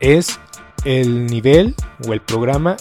Es 0.00 0.38
el 0.84 1.26
nivel 1.26 1.74
o 2.06 2.12
el 2.12 2.20
programa 2.20 2.76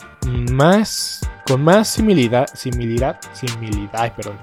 más 0.52 1.22
con 1.48 1.64
más 1.64 1.88
similidad, 1.88 2.48
similidad, 2.54 3.20
similidad, 3.32 4.14
perdón, 4.16 4.38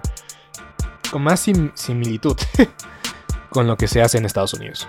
con 1.11 1.23
más 1.23 1.47
similitud 1.75 2.37
con 3.50 3.67
lo 3.67 3.76
que 3.76 3.87
se 3.87 4.00
hace 4.00 4.19
en 4.19 4.25
Estados 4.25 4.55
Unidos. 4.55 4.88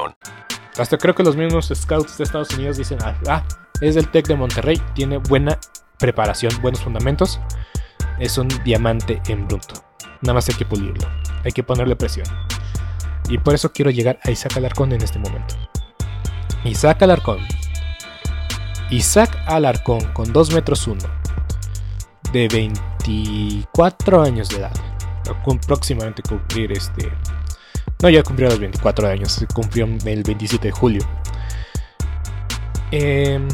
Hasta 0.77 0.97
creo 0.97 1.13
que 1.13 1.23
los 1.23 1.35
mismos 1.35 1.71
scouts 1.73 2.17
de 2.17 2.23
Estados 2.23 2.53
Unidos 2.53 2.77
dicen, 2.77 2.99
ah, 3.03 3.15
ah, 3.27 3.43
es 3.81 3.95
del 3.95 4.09
Tec 4.09 4.27
de 4.27 4.35
Monterrey, 4.35 4.81
tiene 4.93 5.17
buena 5.17 5.59
preparación, 5.97 6.51
buenos 6.61 6.81
fundamentos, 6.81 7.39
es 8.19 8.37
un 8.37 8.47
diamante 8.63 9.21
en 9.27 9.47
bruto. 9.47 9.75
Nada 10.21 10.35
más 10.35 10.47
hay 10.49 10.55
que 10.55 10.65
pulirlo, 10.65 11.07
hay 11.43 11.51
que 11.51 11.63
ponerle 11.63 11.95
presión. 11.95 12.27
Y 13.29 13.37
por 13.37 13.53
eso 13.53 13.71
quiero 13.71 13.91
llegar 13.91 14.19
a 14.23 14.31
Isaac 14.31 14.57
Alarcón 14.57 14.91
en 14.93 15.01
este 15.01 15.19
momento. 15.19 15.55
Isaac 16.63 17.01
Alarcón. 17.03 17.39
Isaac 18.89 19.37
Alarcón 19.47 20.11
con 20.13 20.31
2 20.31 20.53
metros 20.53 20.85
1, 20.87 20.99
de 22.31 22.47
24 22.47 24.21
años 24.21 24.49
de 24.49 24.57
edad, 24.57 24.73
próximamente 25.65 26.21
cumplir 26.23 26.71
este 26.71 27.11
no, 28.01 28.09
ya 28.09 28.23
cumplió 28.23 28.49
los 28.49 28.59
24 28.59 29.07
años, 29.07 29.45
cumplió 29.53 29.85
el 29.85 30.23
27 30.23 30.67
de 30.67 30.71
julio. 30.71 31.01
Em, 32.91 33.47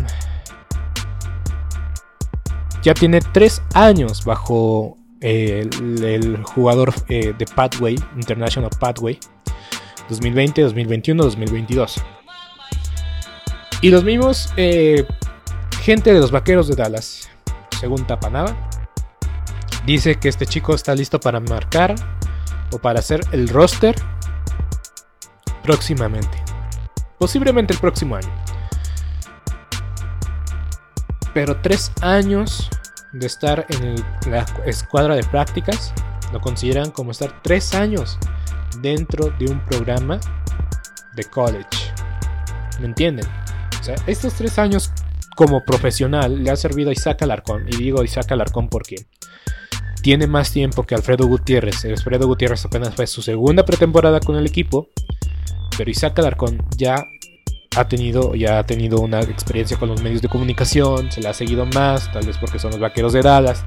ya 2.81 2.93
tiene 2.93 3.19
3 3.19 3.61
años 3.73 4.23
bajo 4.23 4.97
el, 5.19 6.43
jugador 6.43 6.93
eh, 7.09 7.33
de 7.37 7.45
Pathway, 7.45 7.95
International 8.15 8.69
Pathway, 8.79 9.19
2020, 10.09 10.61
2021, 10.61 11.23
2022. 11.23 12.01
Y 13.81 13.89
los 13.89 14.03
mismos, 14.03 14.51
eh, 14.57 15.05
gente 15.81 16.13
de 16.13 16.19
los 16.19 16.31
vaqueros 16.31 16.67
de 16.67 16.75
Dallas, 16.75 17.29
según 17.79 18.07
Tapanaba, 18.07 18.55
dice 19.85 20.15
que 20.15 20.29
este 20.29 20.45
chico 20.45 20.73
está 20.73 20.95
listo 20.95 21.19
para 21.19 21.39
marcar 21.39 21.95
o 22.71 22.79
para 22.79 22.99
hacer 22.99 23.21
el 23.31 23.49
roster 23.49 23.95
próximamente. 25.67 26.41
Posiblemente 27.19 27.73
el 27.73 27.79
próximo 27.79 28.15
año. 28.15 28.29
Pero 31.33 31.57
tres 31.61 31.91
años 32.01 32.69
de 33.11 33.27
estar 33.27 33.65
en 33.69 33.95
la 34.31 34.45
escuadra 34.65 35.15
de 35.15 35.23
prácticas 35.23 35.93
lo 36.31 36.39
consideran 36.39 36.89
como 36.91 37.11
estar 37.11 37.41
tres 37.43 37.75
años 37.75 38.17
dentro 38.81 39.29
de 39.37 39.51
un 39.51 39.59
programa 39.65 40.19
de 41.15 41.23
college. 41.25 41.93
¿Me 42.79 42.87
entienden? 42.87 43.25
O 43.79 43.83
sea, 43.83 43.95
estos 44.07 44.35
tres 44.35 44.57
años 44.57 44.91
como 45.35 45.63
profesional 45.65 46.43
le 46.43 46.49
ha 46.49 46.55
servido 46.55 46.91
a 46.91 46.93
Isaac 46.93 47.23
Alarcón. 47.23 47.67
Y 47.67 47.75
digo 47.75 48.03
Isaac 48.03 48.31
Alarcón 48.31 48.69
porque 48.69 49.07
tiene 50.01 50.27
más 50.27 50.51
tiempo 50.51 50.83
que 50.83 50.95
Alfredo 50.95 51.27
Gutiérrez. 51.27 51.83
Alfredo 51.85 52.25
Gutiérrez 52.25 52.63
apenas 52.65 52.95
fue 52.95 53.05
su 53.05 53.21
segunda 53.21 53.65
pretemporada 53.65 54.21
con 54.21 54.37
el 54.37 54.45
equipo 54.45 54.89
pero 55.77 55.91
Isaac 55.91 56.19
Alarcón 56.19 56.61
ya 56.75 57.07
ha 57.75 57.87
tenido, 57.87 58.33
ya 58.33 58.59
ha 58.59 58.65
tenido 58.65 58.99
una 58.99 59.21
experiencia 59.21 59.77
con 59.77 59.89
los 59.89 60.01
medios 60.01 60.21
de 60.21 60.27
comunicación, 60.27 61.11
se 61.11 61.21
le 61.21 61.29
ha 61.29 61.33
seguido 61.33 61.65
más, 61.67 62.11
tal 62.11 62.25
vez 62.25 62.37
porque 62.37 62.59
son 62.59 62.71
los 62.71 62.79
vaqueros 62.79 63.13
de 63.13 63.21
Dallas, 63.21 63.63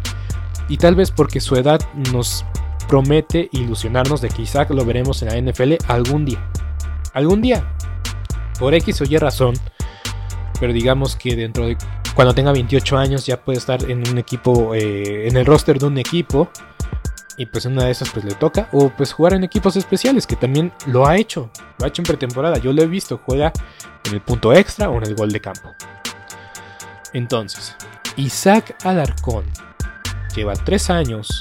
y 0.68 0.77
tal 0.77 0.96
vez 0.96 1.11
porque 1.11 1.40
su 1.40 1.55
edad 1.57 1.81
nos 2.12 2.44
promete 2.88 3.49
ilusionarnos 3.53 4.20
de 4.20 4.29
que 4.29 4.42
Isaac 4.42 4.70
lo 4.70 4.85
veremos 4.85 5.23
en 5.23 5.29
la 5.29 5.53
NFL 5.53 5.75
algún 5.87 6.25
día. 6.25 6.44
Algún 7.14 7.40
día. 7.40 7.64
Por 8.59 8.75
X 8.75 9.01
o 9.01 9.05
Y 9.05 9.16
razón. 9.16 9.55
Pero 10.59 10.73
digamos 10.73 11.16
que 11.16 11.37
dentro 11.37 11.66
de 11.66 11.79
cuando 12.14 12.35
tenga 12.35 12.53
28 12.53 12.99
años 12.99 13.27
ya 13.27 13.40
puede 13.40 13.59
estar 13.59 13.88
en 13.88 14.07
un 14.09 14.18
equipo, 14.18 14.75
eh, 14.75 15.29
en 15.29 15.37
el 15.37 15.46
roster 15.46 15.79
de 15.79 15.87
un 15.87 15.99
equipo 15.99 16.51
y 17.40 17.46
pues 17.46 17.64
una 17.64 17.87
de 17.87 17.90
esas 17.90 18.11
pues 18.11 18.22
le 18.22 18.35
toca. 18.35 18.68
O 18.70 18.90
pues 18.90 19.14
jugar 19.14 19.33
en 19.33 19.44
equipos 19.44 19.74
especiales, 19.74 20.26
que 20.26 20.37
también 20.37 20.74
lo 20.87 21.07
ha 21.07 21.16
hecho. 21.16 21.50
Lo 21.79 21.87
ha 21.87 21.88
hecho 21.88 22.03
en 22.03 22.07
pretemporada. 22.07 22.59
Yo 22.59 22.70
lo 22.74 22.83
he 22.83 22.87
visto. 22.87 23.18
Juega 23.24 23.50
en 24.05 24.12
el 24.12 24.20
punto 24.20 24.53
extra 24.53 24.90
o 24.90 24.98
en 24.98 25.05
el 25.05 25.14
gol 25.14 25.33
de 25.33 25.40
campo. 25.40 25.74
Entonces, 27.14 27.74
Isaac 28.16 28.76
Alarcón 28.85 29.46
lleva 30.37 30.53
tres 30.53 30.90
años 30.90 31.40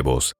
huevos 0.00 0.39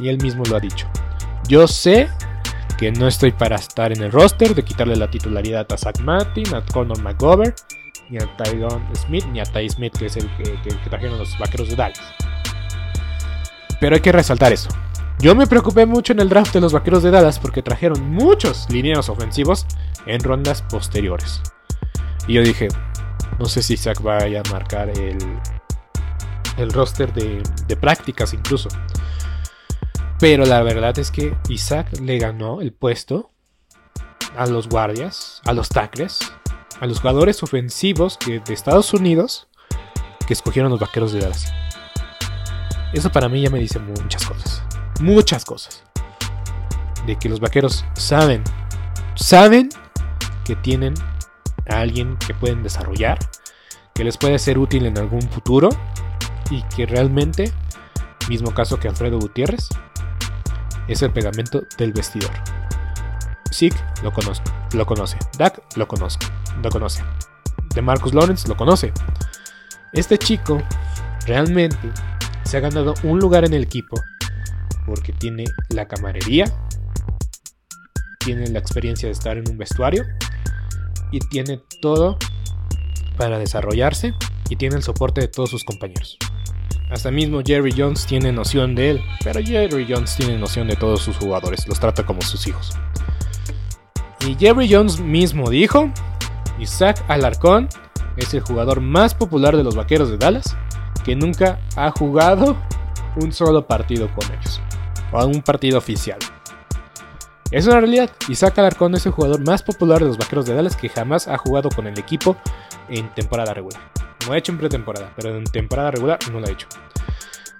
Y 0.00 0.08
él 0.08 0.18
mismo 0.22 0.44
lo 0.44 0.56
ha 0.56 0.60
dicho. 0.60 0.86
Yo 1.48 1.66
sé 1.66 2.08
que 2.78 2.90
no 2.90 3.06
estoy 3.06 3.32
para 3.32 3.56
estar 3.56 3.92
en 3.92 4.02
el 4.02 4.10
roster, 4.10 4.54
de 4.54 4.64
quitarle 4.64 4.96
la 4.96 5.10
titularidad 5.10 5.66
a 5.70 5.76
Zach 5.76 6.00
Martin, 6.00 6.54
a 6.54 6.64
Conor 6.64 7.00
McGovern, 7.00 7.54
ni 8.10 8.18
a 8.18 8.36
Tyron 8.36 8.84
Smith, 8.94 9.24
ni 9.26 9.40
a 9.40 9.44
Ty 9.44 9.68
Smith, 9.68 9.96
que 9.96 10.06
es 10.06 10.16
el 10.16 10.28
que, 10.36 10.74
trajeron 10.88 11.18
los 11.18 11.38
vaqueros 11.38 11.68
de 11.68 11.76
Dallas. 11.76 12.00
Pero 13.80 13.94
hay 13.94 14.00
que 14.00 14.12
resaltar 14.12 14.52
eso. 14.52 14.68
Yo 15.18 15.34
me 15.34 15.46
preocupé 15.46 15.86
mucho 15.86 16.12
en 16.12 16.20
el 16.20 16.28
draft 16.28 16.52
de 16.52 16.60
los 16.60 16.72
vaqueros 16.72 17.02
de 17.02 17.10
Dallas 17.10 17.38
porque 17.38 17.62
trajeron 17.62 18.10
muchos 18.10 18.68
linieros 18.70 19.08
ofensivos 19.08 19.66
en 20.06 20.20
rondas 20.20 20.62
posteriores. 20.62 21.40
Y 22.26 22.34
yo 22.34 22.42
dije, 22.42 22.68
no 23.38 23.46
sé 23.46 23.62
si 23.62 23.76
Zach 23.76 24.00
vaya 24.00 24.42
a 24.44 24.52
marcar 24.52 24.88
el, 24.90 25.18
el 26.56 26.72
roster 26.72 27.12
de, 27.12 27.42
de 27.66 27.76
prácticas 27.76 28.34
incluso. 28.34 28.68
Pero 30.22 30.46
la 30.46 30.62
verdad 30.62 30.96
es 31.00 31.10
que 31.10 31.36
Isaac 31.48 31.98
le 32.00 32.16
ganó 32.16 32.60
el 32.60 32.72
puesto 32.72 33.32
a 34.36 34.46
los 34.46 34.68
guardias, 34.68 35.42
a 35.44 35.52
los 35.52 35.68
tackles, 35.68 36.20
a 36.80 36.86
los 36.86 37.00
jugadores 37.00 37.42
ofensivos 37.42 38.20
de 38.24 38.40
Estados 38.54 38.94
Unidos 38.94 39.48
que 40.24 40.32
escogieron 40.32 40.70
los 40.70 40.78
vaqueros 40.78 41.10
de 41.12 41.22
Dallas. 41.22 41.52
Eso 42.92 43.10
para 43.10 43.28
mí 43.28 43.42
ya 43.42 43.50
me 43.50 43.58
dice 43.58 43.80
muchas 43.80 44.24
cosas. 44.24 44.62
Muchas 45.00 45.44
cosas. 45.44 45.82
De 47.04 47.18
que 47.18 47.28
los 47.28 47.40
vaqueros 47.40 47.84
saben, 47.94 48.44
saben 49.16 49.70
que 50.44 50.54
tienen 50.54 50.94
a 51.68 51.80
alguien 51.80 52.16
que 52.18 52.32
pueden 52.32 52.62
desarrollar, 52.62 53.18
que 53.92 54.04
les 54.04 54.16
puede 54.16 54.38
ser 54.38 54.56
útil 54.56 54.86
en 54.86 54.98
algún 54.98 55.22
futuro 55.22 55.68
y 56.48 56.62
que 56.76 56.86
realmente, 56.86 57.52
mismo 58.28 58.54
caso 58.54 58.78
que 58.78 58.86
Alfredo 58.86 59.18
Gutiérrez, 59.18 59.68
es 60.88 61.02
el 61.02 61.12
pegamento 61.12 61.62
del 61.78 61.92
vestidor. 61.92 62.30
Zeke 63.52 63.76
lo 64.02 64.12
conozco, 64.12 64.50
lo 64.72 64.86
conoce. 64.86 65.18
Dak 65.38 65.62
lo 65.76 65.86
conozco, 65.86 66.26
lo 66.62 66.70
conoce. 66.70 67.02
De 67.74 67.82
Marcus 67.82 68.14
Lawrence 68.14 68.48
lo 68.48 68.56
conoce. 68.56 68.92
Este 69.92 70.18
chico 70.18 70.62
realmente 71.26 71.90
se 72.44 72.56
ha 72.56 72.60
ganado 72.60 72.94
un 73.02 73.18
lugar 73.18 73.44
en 73.44 73.54
el 73.54 73.62
equipo 73.62 74.00
porque 74.86 75.12
tiene 75.12 75.44
la 75.68 75.86
camarería, 75.86 76.46
tiene 78.18 78.48
la 78.48 78.58
experiencia 78.58 79.08
de 79.08 79.12
estar 79.12 79.36
en 79.36 79.48
un 79.48 79.58
vestuario 79.58 80.04
y 81.10 81.20
tiene 81.20 81.60
todo 81.80 82.18
para 83.16 83.38
desarrollarse 83.38 84.14
y 84.48 84.56
tiene 84.56 84.76
el 84.76 84.82
soporte 84.82 85.20
de 85.20 85.28
todos 85.28 85.50
sus 85.50 85.64
compañeros. 85.64 86.18
Hasta 86.92 87.10
mismo 87.10 87.40
Jerry 87.42 87.72
Jones 87.74 88.04
tiene 88.04 88.32
noción 88.32 88.74
de 88.74 88.90
él, 88.90 89.04
pero 89.24 89.40
Jerry 89.42 89.86
Jones 89.88 90.14
tiene 90.14 90.36
noción 90.36 90.68
de 90.68 90.76
todos 90.76 91.00
sus 91.00 91.16
jugadores, 91.16 91.66
los 91.66 91.80
trata 91.80 92.04
como 92.04 92.20
sus 92.20 92.46
hijos. 92.46 92.72
Y 94.26 94.34
Jerry 94.34 94.70
Jones 94.70 95.00
mismo 95.00 95.48
dijo, 95.48 95.90
Isaac 96.58 97.02
Alarcón 97.08 97.70
es 98.18 98.34
el 98.34 98.40
jugador 98.40 98.82
más 98.82 99.14
popular 99.14 99.56
de 99.56 99.64
los 99.64 99.74
Vaqueros 99.74 100.10
de 100.10 100.18
Dallas 100.18 100.54
que 101.02 101.16
nunca 101.16 101.58
ha 101.76 101.90
jugado 101.90 102.58
un 103.16 103.32
solo 103.32 103.66
partido 103.66 104.10
con 104.14 104.30
ellos, 104.30 104.60
o 105.12 105.24
un 105.24 105.40
partido 105.40 105.78
oficial. 105.78 106.18
Es 107.50 107.66
una 107.66 107.80
realidad, 107.80 108.10
Isaac 108.28 108.58
Alarcón 108.58 108.94
es 108.94 109.06
el 109.06 109.12
jugador 109.12 109.40
más 109.46 109.62
popular 109.62 110.00
de 110.00 110.08
los 110.08 110.18
Vaqueros 110.18 110.44
de 110.44 110.54
Dallas 110.54 110.76
que 110.76 110.90
jamás 110.90 111.26
ha 111.26 111.38
jugado 111.38 111.70
con 111.70 111.86
el 111.86 111.98
equipo 111.98 112.36
en 112.90 113.08
temporada 113.14 113.54
regular. 113.54 113.80
Lo 114.26 114.32
ha 114.32 114.38
hecho 114.38 114.52
en 114.52 114.58
pretemporada, 114.58 115.12
pero 115.16 115.36
en 115.36 115.44
temporada 115.44 115.90
regular 115.90 116.18
no 116.30 116.40
lo 116.40 116.46
ha 116.46 116.50
hecho. 116.50 116.68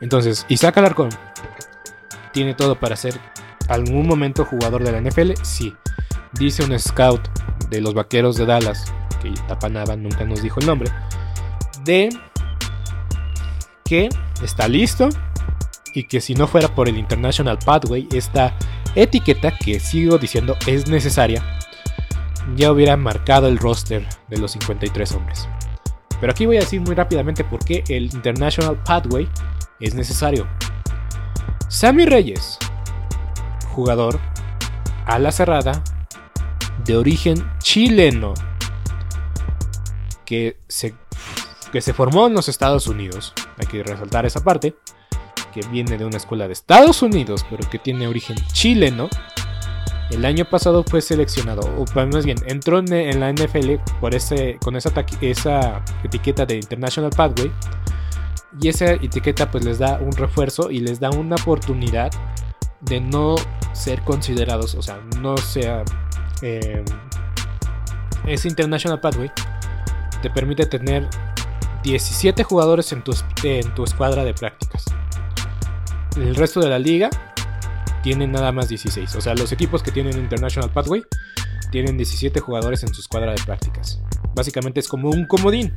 Entonces, 0.01 0.47
Isaac 0.49 0.79
Alarcón 0.79 1.11
tiene 2.33 2.55
todo 2.55 2.79
para 2.79 2.97
ser 2.97 3.19
algún 3.69 4.07
momento 4.07 4.45
jugador 4.45 4.83
de 4.83 4.93
la 4.93 5.01
NFL. 5.01 5.33
Sí, 5.43 5.75
dice 6.33 6.65
un 6.65 6.79
scout 6.79 7.21
de 7.69 7.81
los 7.81 7.95
vaqueros 7.95 8.37
de 8.37 8.47
Dallas, 8.47 8.93
que 9.21 9.33
Tapanaba 9.49 9.97
nunca 9.97 10.25
nos 10.25 10.43
dijo 10.43 10.61
el 10.61 10.67
nombre, 10.67 10.91
de 11.85 12.09
que 13.85 14.09
está 14.43 14.69
listo 14.69 15.09
y 15.95 16.05
que 16.05 16.21
si 16.21 16.35
no 16.35 16.47
fuera 16.47 16.75
por 16.75 16.89
el 16.89 16.99
International 16.99 17.59
Pathway, 17.65 18.09
esta 18.13 18.55
etiqueta 18.95 19.57
que 19.57 19.81
sigo 19.81 20.19
diciendo 20.19 20.57
es 20.67 20.89
necesaria, 20.89 21.43
ya 22.57 22.73
hubiera 22.73 22.97
marcado 22.97 23.49
el 23.49 23.59
roster 23.59 24.07
de 24.29 24.39
los 24.39 24.53
53 24.53 25.13
hombres. 25.13 25.49
Pero 26.23 26.31
aquí 26.31 26.47
voy 26.47 26.57
a 26.57 26.61
decir 26.61 26.81
muy 26.81 26.95
rápidamente 26.95 27.43
por 27.43 27.65
qué 27.65 27.83
el 27.89 28.05
International 28.05 28.81
Pathway 28.85 29.29
es 29.81 29.97
necesario. 29.97 30.47
Sammy 31.67 32.07
Reyes, 32.07 32.59
jugador 33.71 34.21
a 35.05 35.19
la 35.19 35.33
cerrada 35.33 35.83
de 36.85 36.97
origen 36.97 37.45
chileno, 37.59 38.35
que 40.25 40.59
se, 40.69 40.95
que 41.73 41.81
se 41.81 41.93
formó 41.93 42.29
en 42.29 42.35
los 42.35 42.49
Estados 42.49 42.87
Unidos, 42.87 43.33
hay 43.59 43.67
que 43.67 43.83
resaltar 43.83 44.25
esa 44.25 44.45
parte, 44.45 44.77
que 45.53 45.67
viene 45.73 45.99
de 45.99 46.05
una 46.05 46.19
escuela 46.19 46.47
de 46.47 46.53
Estados 46.53 47.03
Unidos, 47.03 47.45
pero 47.51 47.69
que 47.69 47.81
tiene 47.81 48.07
origen 48.07 48.37
chileno, 48.53 49.09
el 50.13 50.25
año 50.25 50.45
pasado 50.45 50.85
fue 50.85 51.01
seleccionado, 51.01 51.63
o 51.63 51.85
más 52.07 52.25
bien, 52.25 52.37
entró 52.47 52.79
en, 52.79 53.21
la 53.21 53.33
NFL 53.33 53.75
por 54.01 54.15
ese, 54.15 54.59
con 54.63 54.77
esa, 54.77 54.93
esa 55.21 55.83
etiqueta 56.05 56.45
de 56.45 56.57
International 56.57 57.11
Pathway. 57.11 57.51
Y 58.61 58.69
esa 58.69 58.93
etiqueta 58.93 59.51
pues 59.51 59.65
les 59.65 59.79
da 59.79 59.99
un 59.99 60.13
refuerzo 60.13 60.71
y 60.71 60.81
les 60.81 61.01
da 61.01 61.11
una 61.11 61.37
oportunidad 61.37 62.11
de 62.83 63.01
no 63.01 63.37
ser 63.73 64.03
considerados, 64.03 64.75
o 64.75 64.83
sea, 64.83 65.01
no 65.21 65.37
sea... 65.39 65.83
eh, 66.43 66.85
ese 68.27 68.49
International 68.49 69.01
Pathway 69.01 69.31
te 70.21 70.31
permite 70.31 70.67
tener 70.67 71.09
17 71.83 72.45
jugadores 72.45 72.93
en 72.93 73.03
tu, 73.03 73.13
en 73.43 73.75
tu 73.75 73.85
escuadra 73.85 74.25
de 74.25 74.35
prácticas. 74.35 74.85
El 76.17 76.37
resto 76.37 76.61
de 76.61 76.69
la 76.69 76.79
liga 76.79 77.11
tienen 78.03 78.33
nada 78.33 78.53
más 78.53 78.69
16. 78.69 79.15
O 79.17 79.21
sea, 79.21 79.35
los 79.35 79.53
equipos 79.53 79.83
que 79.83 79.93
tienen 79.93 80.19
International 80.19 80.71
Pathway 80.71 81.03
tienen 81.71 81.97
17 81.97 82.41
jugadores 82.41 82.83
en 82.83 82.93
su 82.95 83.01
escuadra 83.01 83.33
de 83.33 83.43
prácticas. 83.45 84.01
Básicamente 84.35 84.81
es 84.81 84.89
como 84.89 85.11
un 85.11 85.27
comodín. 85.27 85.73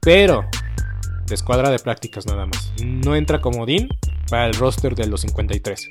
Pero 0.00 0.44
de 1.26 1.34
escuadra 1.34 1.70
de 1.70 1.78
prácticas 1.78 2.26
nada 2.26 2.46
más. 2.46 2.72
No 2.82 3.14
entra 3.14 3.40
como 3.40 3.66
Dean 3.66 3.88
para 4.30 4.46
el 4.46 4.54
roster 4.54 4.94
de 4.94 5.06
los 5.06 5.22
53 5.22 5.90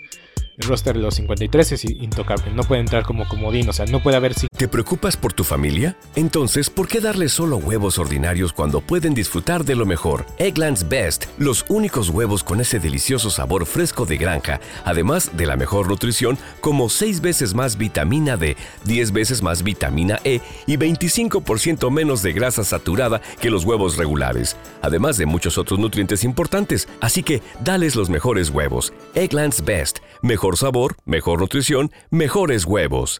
el 0.58 0.68
roster 0.68 0.96
de 0.96 1.02
los 1.04 1.16
53 1.16 1.72
es 1.72 1.86
intocable, 1.86 2.52
no 2.52 2.64
puede 2.64 2.82
entrar 2.82 3.04
como 3.04 3.28
comodín, 3.28 3.70
o 3.70 3.74
sea, 3.74 3.86
no 3.86 4.02
puede 4.02 4.18
haber... 4.18 4.34
¿Te 4.34 4.68
preocupas 4.68 5.16
por 5.16 5.32
tu 5.32 5.44
familia? 5.44 5.96
Entonces, 6.16 6.72
¿por 6.72 6.88
qué 6.88 7.00
darles 7.00 7.32
solo 7.32 7.58
huevos 7.58 8.00
ordinarios 8.00 8.54
cuando 8.54 8.82
pueden 8.82 9.14
disfrutar 9.14 9.64
de 9.64 9.76
lo 9.76 9.86
mejor? 9.86 10.26
Eggland's 10.40 10.90
Best, 10.90 11.26
los 11.38 11.64
únicos 11.70 12.10
huevos 12.10 12.44
con 12.44 12.60
ese 12.60 12.80
delicioso 12.80 13.30
sabor 13.30 13.68
fresco 13.68 14.08
de 14.08 14.18
granja, 14.18 14.60
además 14.84 15.38
de 15.38 15.46
la 15.46 15.58
mejor 15.58 15.90
nutrición, 15.90 16.40
como 16.60 16.90
6 16.90 17.22
veces 17.22 17.54
más 17.54 17.78
vitamina 17.78 18.36
D, 18.36 18.58
10 18.86 19.12
veces 19.12 19.44
más 19.44 19.62
vitamina 19.62 20.18
E 20.24 20.42
y 20.66 20.76
25% 20.76 21.92
menos 21.92 22.24
de 22.24 22.34
grasa 22.34 22.64
saturada 22.64 23.22
que 23.40 23.52
los 23.52 23.64
huevos 23.64 23.96
regulares, 23.96 24.58
además 24.82 25.18
de 25.18 25.28
muchos 25.28 25.60
otros 25.60 25.78
nutrientes 25.78 26.24
importantes, 26.24 26.88
así 27.00 27.22
que 27.22 27.44
dales 27.64 27.96
los 27.96 28.10
mejores 28.10 28.50
huevos. 28.50 28.92
Eggland's 29.14 29.64
Best, 29.64 30.00
mejor 30.24 30.47
sabor, 30.56 30.96
mejor 31.04 31.42
nutrición, 31.42 31.92
mejores 32.10 32.64
huevos. 32.64 33.20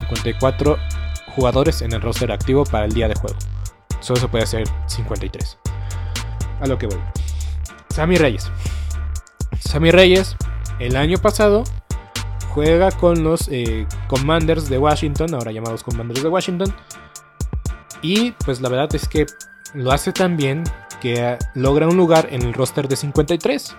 54 0.00 0.78
jugadores 1.34 1.82
en 1.82 1.92
el 1.92 2.00
roster 2.00 2.30
activo 2.32 2.64
para 2.64 2.84
el 2.84 2.92
día 2.92 3.08
de 3.08 3.14
juego. 3.14 3.38
Solo 4.00 4.20
se 4.20 4.28
puede 4.28 4.44
hacer 4.44 4.64
53. 4.86 5.58
A 6.60 6.66
lo 6.66 6.78
que 6.78 6.86
voy. 6.86 6.98
Sammy 7.90 8.16
Reyes. 8.16 8.50
Sammy 9.60 9.90
Reyes, 9.90 10.36
el 10.78 10.96
año 10.96 11.18
pasado, 11.18 11.64
juega 12.50 12.90
con 12.90 13.22
los 13.22 13.48
eh, 13.48 13.86
Commanders 14.08 14.68
de 14.68 14.78
Washington, 14.78 15.34
ahora 15.34 15.52
llamados 15.52 15.82
Commanders 15.82 16.22
de 16.22 16.28
Washington. 16.28 16.74
Y 18.02 18.32
pues 18.44 18.60
la 18.60 18.68
verdad 18.68 18.94
es 18.94 19.08
que 19.08 19.26
lo 19.74 19.92
hace 19.92 20.12
tan 20.12 20.36
bien 20.36 20.64
que 21.00 21.38
logra 21.54 21.88
un 21.88 21.96
lugar 21.96 22.28
en 22.30 22.42
el 22.42 22.52
roster 22.52 22.88
de 22.88 22.96
53. 22.96 23.76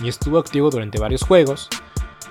Y 0.00 0.08
estuvo 0.08 0.38
activo 0.38 0.70
durante 0.70 0.98
varios 0.98 1.22
juegos 1.22 1.68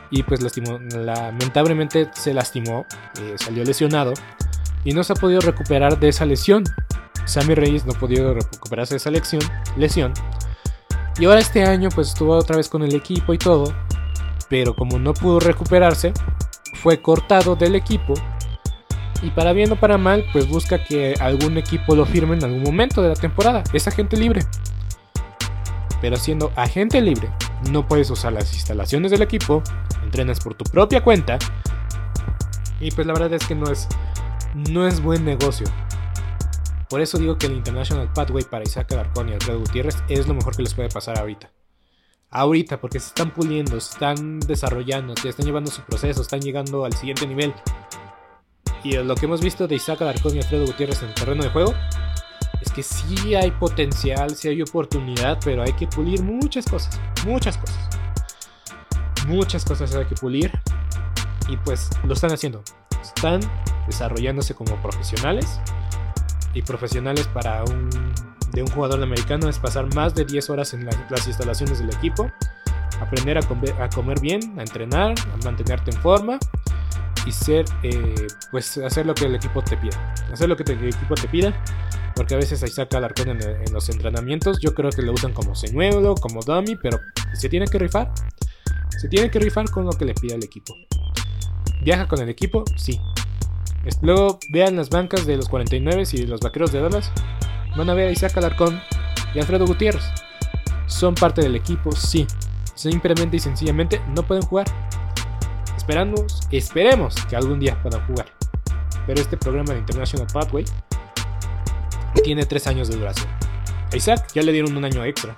y 0.09 0.23
pues 0.23 0.41
lastimó, 0.41 0.79
lamentablemente 0.79 2.09
se 2.13 2.33
lastimó, 2.33 2.85
eh, 3.19 3.35
salió 3.37 3.63
lesionado 3.63 4.13
y 4.83 4.93
no 4.93 5.03
se 5.03 5.13
ha 5.13 5.15
podido 5.15 5.41
recuperar 5.41 5.99
de 5.99 6.09
esa 6.09 6.25
lesión. 6.25 6.63
Sammy 7.25 7.55
Reyes 7.55 7.85
no 7.85 7.93
ha 7.93 7.99
podido 7.99 8.33
recuperarse 8.33 8.93
de 8.93 8.97
esa 8.97 9.11
lesión, 9.11 9.41
lesión. 9.75 10.13
Y 11.19 11.25
ahora 11.25 11.39
este 11.39 11.63
año 11.63 11.89
pues 11.93 12.09
estuvo 12.09 12.35
otra 12.35 12.57
vez 12.57 12.69
con 12.69 12.83
el 12.83 12.95
equipo 12.95 13.33
y 13.33 13.37
todo, 13.37 13.73
pero 14.49 14.75
como 14.75 14.99
no 14.99 15.13
pudo 15.13 15.39
recuperarse, 15.39 16.13
fue 16.73 17.01
cortado 17.01 17.55
del 17.55 17.75
equipo 17.75 18.13
y 19.21 19.31
para 19.31 19.53
bien 19.53 19.71
o 19.71 19.75
para 19.75 19.97
mal, 19.97 20.25
pues 20.31 20.47
busca 20.47 20.83
que 20.83 21.15
algún 21.19 21.57
equipo 21.57 21.95
lo 21.95 22.05
firme 22.05 22.35
en 22.35 22.43
algún 22.43 22.63
momento 22.63 23.01
de 23.01 23.09
la 23.09 23.15
temporada. 23.15 23.63
Es 23.73 23.87
agente 23.87 24.17
libre. 24.17 24.41
Pero 26.01 26.17
siendo 26.17 26.51
agente 26.55 27.01
libre, 27.01 27.29
no 27.71 27.87
puedes 27.87 28.09
usar 28.11 28.33
las 28.33 28.53
instalaciones 28.53 29.11
del 29.11 29.23
equipo, 29.23 29.63
por 30.43 30.55
tu 30.55 30.65
propia 30.65 31.03
cuenta. 31.03 31.37
Y 32.79 32.91
pues 32.91 33.05
la 33.05 33.13
verdad 33.13 33.33
es 33.33 33.45
que 33.45 33.55
no 33.55 33.71
es, 33.71 33.87
no 34.71 34.87
es 34.87 35.01
buen 35.01 35.23
negocio. 35.25 35.67
Por 36.89 37.01
eso 37.01 37.17
digo 37.17 37.37
que 37.37 37.47
el 37.47 37.53
International 37.53 38.11
Pathway 38.13 38.43
para 38.45 38.63
Isaac 38.63 38.91
Alarcón 38.93 39.29
y 39.29 39.33
Alfredo 39.33 39.59
Gutiérrez 39.59 39.97
es 40.07 40.27
lo 40.27 40.33
mejor 40.33 40.55
que 40.55 40.63
les 40.63 40.73
puede 40.73 40.89
pasar 40.89 41.19
ahorita. 41.19 41.51
Ahorita, 42.29 42.81
porque 42.81 42.99
se 42.99 43.07
están 43.07 43.31
puliendo, 43.31 43.79
se 43.79 43.93
están 43.93 44.39
desarrollando, 44.39 45.15
se 45.15 45.29
están 45.29 45.45
llevando 45.45 45.71
su 45.71 45.81
proceso, 45.81 46.21
están 46.21 46.41
llegando 46.41 46.85
al 46.85 46.93
siguiente 46.93 47.27
nivel. 47.27 47.53
Y 48.83 48.95
lo 48.97 49.15
que 49.15 49.25
hemos 49.25 49.41
visto 49.41 49.67
de 49.67 49.75
Isaac 49.75 50.01
Alarcón 50.01 50.35
y 50.35 50.39
Alfredo 50.39 50.65
Gutiérrez 50.65 51.01
en 51.03 51.09
el 51.09 51.13
terreno 51.13 51.43
de 51.43 51.49
juego 51.49 51.73
es 52.61 52.71
que 52.71 52.83
sí 52.83 53.35
hay 53.35 53.51
potencial, 53.51 54.35
sí 54.35 54.47
hay 54.47 54.61
oportunidad, 54.61 55.39
pero 55.43 55.63
hay 55.63 55.73
que 55.73 55.87
pulir 55.87 56.23
muchas 56.23 56.65
cosas, 56.65 56.99
muchas 57.25 57.57
cosas. 57.57 57.89
Muchas 59.27 59.65
cosas 59.65 59.93
hay 59.93 60.05
que 60.05 60.15
pulir 60.15 60.51
y 61.49 61.57
pues 61.57 61.89
lo 62.03 62.13
están 62.13 62.31
haciendo. 62.31 62.63
Están 63.01 63.41
desarrollándose 63.85 64.55
como 64.55 64.75
profesionales 64.81 65.59
y 66.53 66.61
profesionales 66.61 67.27
para 67.27 67.63
un 67.65 67.89
de 68.53 68.63
un 68.63 68.69
jugador 68.69 69.03
americano 69.03 69.49
es 69.49 69.59
pasar 69.59 69.93
más 69.93 70.15
de 70.15 70.25
10 70.25 70.49
horas 70.49 70.73
en 70.73 70.85
las 70.85 71.27
instalaciones 71.27 71.79
del 71.79 71.89
equipo, 71.89 72.31
aprender 73.01 73.37
a 73.37 73.41
comer, 73.41 73.73
a 73.81 73.89
comer 73.89 74.19
bien, 74.19 74.57
a 74.57 74.61
entrenar, 74.61 75.13
a 75.33 75.45
mantenerte 75.45 75.91
en 75.91 75.97
forma 75.97 76.39
y 77.25 77.31
ser, 77.31 77.65
eh, 77.83 78.27
pues 78.51 78.77
hacer 78.77 79.05
lo 79.05 79.13
que 79.13 79.25
el 79.25 79.35
equipo 79.35 79.61
te 79.61 79.75
pida. 79.75 80.15
Hacer 80.31 80.47
lo 80.47 80.55
que 80.55 80.63
el 80.63 80.85
equipo 80.85 81.15
te 81.15 81.27
pida 81.27 81.53
porque 82.15 82.33
a 82.33 82.37
veces 82.37 82.63
ahí 82.63 82.69
saca 82.69 82.97
Alarcón 82.97 83.29
en, 83.29 83.41
en, 83.41 83.73
los 83.73 83.89
entrenamientos. 83.89 84.59
Yo 84.59 84.73
creo 84.73 84.89
que 84.89 85.03
lo 85.03 85.11
usan 85.11 85.33
como 85.33 85.53
señuelo, 85.53 86.15
como 86.15 86.41
dummy, 86.41 86.75
pero 86.75 86.99
se 87.33 87.49
tiene 87.49 87.67
que 87.67 87.77
rifar. 87.77 88.11
Se 88.89 89.07
tiene 89.07 89.29
que 89.29 89.39
rifar 89.39 89.69
con 89.69 89.85
lo 89.85 89.91
que 89.91 90.05
le 90.05 90.13
pide 90.13 90.35
el 90.35 90.43
equipo. 90.43 90.75
¿Viaja 91.81 92.07
con 92.07 92.21
el 92.21 92.29
equipo? 92.29 92.63
Sí. 92.75 92.99
Luego 94.01 94.39
vean 94.49 94.75
las 94.75 94.89
bancas 94.89 95.25
de 95.25 95.37
los 95.37 95.47
49 95.47 96.03
y 96.11 96.25
los 96.25 96.41
vaqueros 96.41 96.71
de 96.71 96.81
Dallas. 96.81 97.11
Van 97.75 97.89
a 97.89 97.93
ver 97.93 98.07
a 98.07 98.11
Isaac 98.11 98.35
Alarcón 98.37 98.81
y 99.33 99.39
Alfredo 99.39 99.65
Gutiérrez. 99.65 100.03
Son 100.87 101.15
parte 101.15 101.41
del 101.41 101.55
equipo, 101.55 101.91
sí. 101.91 102.25
Simplemente 102.75 103.37
y 103.37 103.39
sencillamente 103.39 104.01
no 104.15 104.23
pueden 104.23 104.43
jugar. 104.43 104.67
Esperamos, 105.75 106.47
esperemos 106.51 107.15
que 107.29 107.35
algún 107.35 107.59
día 107.59 107.81
puedan 107.81 108.05
jugar. 108.07 108.27
Pero 109.05 109.21
este 109.21 109.37
programa 109.37 109.73
de 109.73 109.79
International 109.79 110.27
Pathway 110.33 110.65
tiene 112.23 112.45
3 112.45 112.67
años 112.67 112.89
de 112.89 112.97
duración. 112.97 113.27
A 113.91 113.95
Isaac 113.95 114.27
ya 114.33 114.41
le 114.41 114.51
dieron 114.51 114.75
un 114.75 114.83
año 114.83 115.05
extra. 115.05 115.37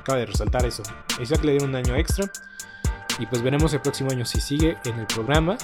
Acaba 0.00 0.18
de 0.18 0.26
resaltar 0.26 0.66
eso. 0.66 0.82
A 1.18 1.22
Isaac 1.22 1.42
le 1.44 1.52
dieron 1.52 1.70
un 1.70 1.76
año 1.76 1.96
extra. 1.96 2.30
Y 3.18 3.26
pues 3.26 3.42
veremos 3.42 3.72
el 3.74 3.80
próximo 3.80 4.10
año 4.10 4.24
si 4.24 4.40
sigue 4.40 4.76
en 4.84 4.98
el 4.98 5.06
programa. 5.06 5.56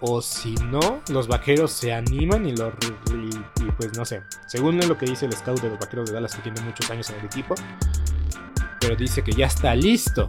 O 0.00 0.20
si 0.20 0.54
no, 0.54 1.00
los 1.10 1.28
vaqueros 1.28 1.70
se 1.70 1.92
animan 1.92 2.44
y, 2.44 2.56
lo, 2.56 2.72
y, 3.14 3.70
pues 3.76 3.96
no 3.96 4.04
sé. 4.04 4.22
Según 4.46 4.80
lo 4.80 4.98
que 4.98 5.06
dice 5.06 5.26
el 5.26 5.32
scout 5.32 5.60
de 5.60 5.70
los 5.70 5.78
vaqueros 5.78 6.08
de 6.08 6.14
Dallas, 6.14 6.34
que 6.34 6.42
tiene 6.42 6.60
muchos 6.62 6.90
años 6.90 7.08
en 7.10 7.20
el 7.20 7.26
equipo. 7.26 7.54
Pero 8.80 8.96
dice 8.96 9.22
que 9.22 9.32
ya 9.32 9.46
está 9.46 9.76
listo 9.76 10.28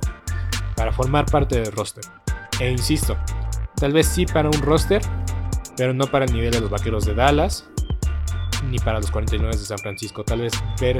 para 0.76 0.94
formar 0.94 1.26
parte 1.26 1.60
del 1.60 1.72
roster. 1.72 2.04
E 2.60 2.70
insisto, 2.70 3.18
tal 3.76 3.94
vez 3.94 4.06
sí 4.06 4.28
para 4.28 4.48
un 4.48 4.62
roster, 4.62 5.02
pero 5.76 5.92
no 5.94 6.06
para 6.06 6.26
el 6.26 6.34
nivel 6.34 6.52
de 6.52 6.62
los 6.62 6.70
vaqueros 6.70 7.06
de 7.06 7.16
Dallas 7.16 7.68
ni 8.70 8.80
para 8.80 9.00
los 9.00 9.12
49 9.12 9.56
de 9.56 9.63
San 9.63 9.78
Francisco. 9.80 10.24
Tal 10.24 10.42
vez 10.42 10.54
ver 10.80 11.00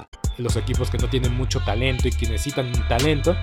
los 0.37 0.55
equipos 0.55 0.89
que 0.89 0.97
no 0.97 1.07
tienen 1.09 1.35
mucho 1.35 1.59
talento 1.61 2.07
y 2.07 2.11
que 2.11 2.27
necesitan 2.27 2.71
talento, 2.87 3.35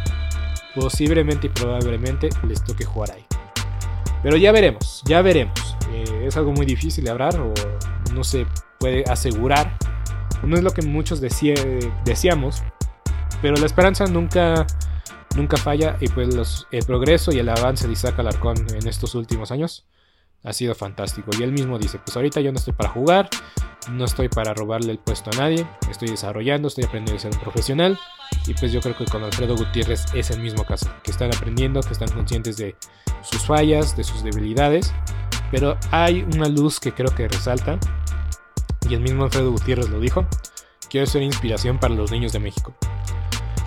posiblemente 0.74 1.46
y 1.46 1.50
probablemente 1.50 2.28
les 2.46 2.62
toque 2.64 2.84
jugar 2.84 3.12
ahí. 3.12 3.24
Pero 4.22 4.36
ya 4.36 4.52
veremos, 4.52 5.02
ya 5.06 5.22
veremos. 5.22 5.76
Eh, 5.92 6.24
es 6.26 6.36
algo 6.36 6.52
muy 6.52 6.66
difícil 6.66 7.04
de 7.04 7.10
hablar 7.10 7.38
o 7.40 7.54
no 8.12 8.24
se 8.24 8.46
puede 8.78 9.04
asegurar. 9.04 9.76
No 10.42 10.56
es 10.56 10.62
lo 10.62 10.70
que 10.72 10.82
muchos 10.82 11.20
decíamos, 11.20 12.62
pero 13.42 13.56
la 13.56 13.66
esperanza 13.66 14.06
nunca, 14.06 14.66
nunca 15.36 15.56
falla 15.56 15.96
y 16.00 16.08
pues 16.08 16.66
el 16.70 16.84
progreso 16.84 17.32
y 17.32 17.38
el 17.38 17.48
avance 17.48 17.86
de 17.86 17.92
Isaac 17.92 18.18
Alarcón 18.18 18.56
en 18.72 18.86
estos 18.86 19.14
últimos 19.14 19.50
años 19.50 19.86
ha 20.44 20.52
sido 20.52 20.74
fantástico. 20.74 21.30
Y 21.38 21.42
él 21.42 21.52
mismo 21.52 21.78
dice, 21.78 21.98
pues 21.98 22.16
ahorita 22.16 22.40
yo 22.40 22.52
no 22.52 22.58
estoy 22.58 22.72
para 22.72 22.90
jugar, 22.90 23.28
no 23.90 24.04
estoy 24.04 24.28
para 24.28 24.54
robarle 24.54 24.92
el 24.92 24.98
puesto 24.98 25.30
a 25.32 25.36
nadie, 25.36 25.66
estoy 25.90 26.08
desarrollando, 26.08 26.68
estoy 26.68 26.84
aprendiendo 26.84 27.18
a 27.18 27.22
ser 27.22 27.32
un 27.32 27.40
profesional. 27.40 27.98
Y 28.46 28.54
pues 28.54 28.72
yo 28.72 28.80
creo 28.80 28.96
que 28.96 29.06
con 29.06 29.22
Alfredo 29.24 29.56
Gutiérrez 29.56 30.06
es 30.14 30.30
el 30.30 30.40
mismo 30.40 30.64
caso, 30.64 30.88
que 31.02 31.10
están 31.10 31.34
aprendiendo, 31.34 31.80
que 31.80 31.92
están 31.92 32.10
conscientes 32.10 32.56
de 32.56 32.76
sus 33.22 33.46
fallas, 33.46 33.96
de 33.96 34.04
sus 34.04 34.22
debilidades. 34.22 34.92
Pero 35.50 35.78
hay 35.90 36.22
una 36.34 36.48
luz 36.48 36.78
que 36.78 36.92
creo 36.92 37.14
que 37.14 37.26
resalta, 37.26 37.78
y 38.88 38.94
el 38.94 39.00
mismo 39.00 39.24
Alfredo 39.24 39.50
Gutiérrez 39.50 39.88
lo 39.88 40.00
dijo, 40.00 40.26
quiero 40.90 41.06
ser 41.06 41.22
inspiración 41.22 41.78
para 41.78 41.94
los 41.94 42.10
niños 42.10 42.32
de 42.32 42.38
México. 42.38 42.74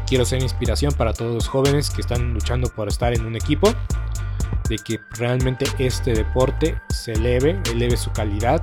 Quiero 0.07 0.25
ser 0.25 0.41
inspiración 0.41 0.93
para 0.93 1.13
todos 1.13 1.33
los 1.33 1.47
jóvenes 1.47 1.89
que 1.89 2.01
están 2.01 2.33
luchando 2.33 2.69
por 2.69 2.87
estar 2.87 3.13
en 3.13 3.25
un 3.25 3.35
equipo, 3.35 3.73
de 4.69 4.77
que 4.77 4.99
realmente 5.11 5.65
este 5.79 6.13
deporte 6.13 6.79
se 6.89 7.13
eleve, 7.13 7.59
eleve 7.71 7.97
su 7.97 8.11
calidad 8.11 8.61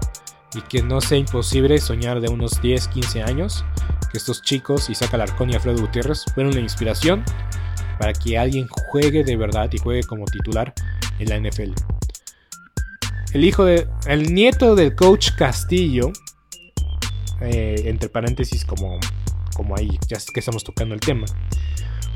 y 0.55 0.63
que 0.63 0.83
no 0.83 1.01
sea 1.01 1.19
imposible 1.19 1.79
soñar 1.79 2.21
de 2.21 2.29
unos 2.29 2.61
10, 2.63 2.89
15 2.89 3.23
años, 3.23 3.65
que 4.11 4.19
estos 4.19 4.43
chicos, 4.43 4.89
Isaac 4.89 5.15
Alarcón 5.15 5.51
y 5.51 5.55
Alfredo 5.55 5.81
Gutiérrez, 5.81 6.25
fueron 6.35 6.53
una 6.53 6.61
inspiración 6.61 7.25
para 7.99 8.13
que 8.13 8.39
alguien 8.39 8.67
juegue 8.69 9.25
de 9.25 9.37
verdad 9.37 9.69
y 9.73 9.79
juegue 9.79 10.05
como 10.05 10.25
titular 10.25 10.73
en 11.19 11.29
la 11.29 11.39
NFL. 11.39 11.73
El 13.33 13.45
hijo 13.45 13.65
de. 13.65 13.87
El 14.07 14.33
nieto 14.35 14.75
del 14.75 14.95
coach 14.95 15.33
Castillo. 15.37 16.13
Eh, 17.41 17.83
entre 17.85 18.09
paréntesis, 18.09 18.65
como, 18.65 18.99
como 19.55 19.77
ahí, 19.77 19.99
ya 20.09 20.19
que 20.33 20.41
estamos 20.41 20.65
tocando 20.65 20.95
el 20.95 21.01
tema. 21.01 21.27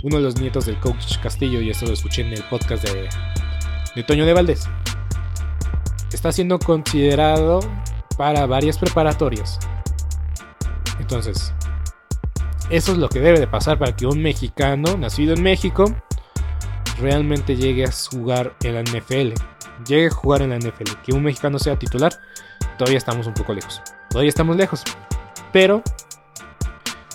Uno 0.02 0.16
de 0.16 0.22
los 0.22 0.40
nietos 0.40 0.66
del 0.66 0.80
coach 0.80 1.18
Castillo, 1.22 1.60
y 1.60 1.70
esto 1.70 1.86
lo 1.86 1.92
escuché 1.92 2.22
en 2.22 2.32
el 2.32 2.42
podcast 2.44 2.82
de, 2.84 3.08
de 3.94 4.02
Toño 4.02 4.26
de 4.26 4.32
Valdés. 4.32 4.68
Está 6.12 6.32
siendo 6.32 6.58
considerado 6.58 7.60
para 8.16 8.46
varias 8.46 8.78
preparatorias. 8.78 9.58
Entonces, 10.98 11.52
eso 12.70 12.92
es 12.92 12.98
lo 12.98 13.08
que 13.08 13.20
debe 13.20 13.40
de 13.40 13.46
pasar 13.46 13.78
para 13.78 13.94
que 13.94 14.06
un 14.06 14.22
mexicano 14.22 14.96
nacido 14.96 15.34
en 15.34 15.42
México 15.42 15.84
realmente 16.98 17.56
llegue 17.56 17.84
a 17.84 17.90
jugar 17.92 18.54
en 18.62 18.74
la 18.74 18.82
NFL. 18.82 19.34
Llegue 19.86 20.06
a 20.06 20.10
jugar 20.10 20.42
en 20.42 20.50
la 20.50 20.58
NFL. 20.58 20.92
Que 21.04 21.12
un 21.12 21.22
mexicano 21.22 21.58
sea 21.58 21.78
titular, 21.78 22.12
todavía 22.78 22.98
estamos 22.98 23.26
un 23.26 23.34
poco 23.34 23.52
lejos. 23.52 23.82
Todavía 24.08 24.28
estamos 24.28 24.56
lejos. 24.56 24.82
Pero 25.52 25.82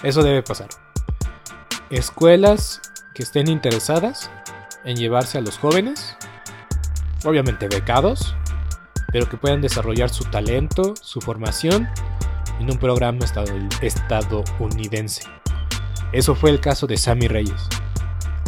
eso 0.03 0.21
debe 0.21 0.43
pasar. 0.43 0.67
Escuelas 1.89 2.81
que 3.13 3.23
estén 3.23 3.47
interesadas 3.47 4.29
en 4.83 4.97
llevarse 4.97 5.37
a 5.37 5.41
los 5.41 5.57
jóvenes, 5.57 6.15
obviamente 7.25 7.67
becados, 7.67 8.35
pero 9.11 9.29
que 9.29 9.37
puedan 9.37 9.61
desarrollar 9.61 10.09
su 10.09 10.23
talento, 10.25 10.93
su 11.01 11.21
formación 11.21 11.87
en 12.59 12.71
un 12.71 12.77
programa 12.77 13.25
estadounidense. 13.81 15.23
Eso 16.11 16.35
fue 16.35 16.49
el 16.49 16.59
caso 16.59 16.87
de 16.87 16.97
Sammy 16.97 17.27
Reyes. 17.27 17.67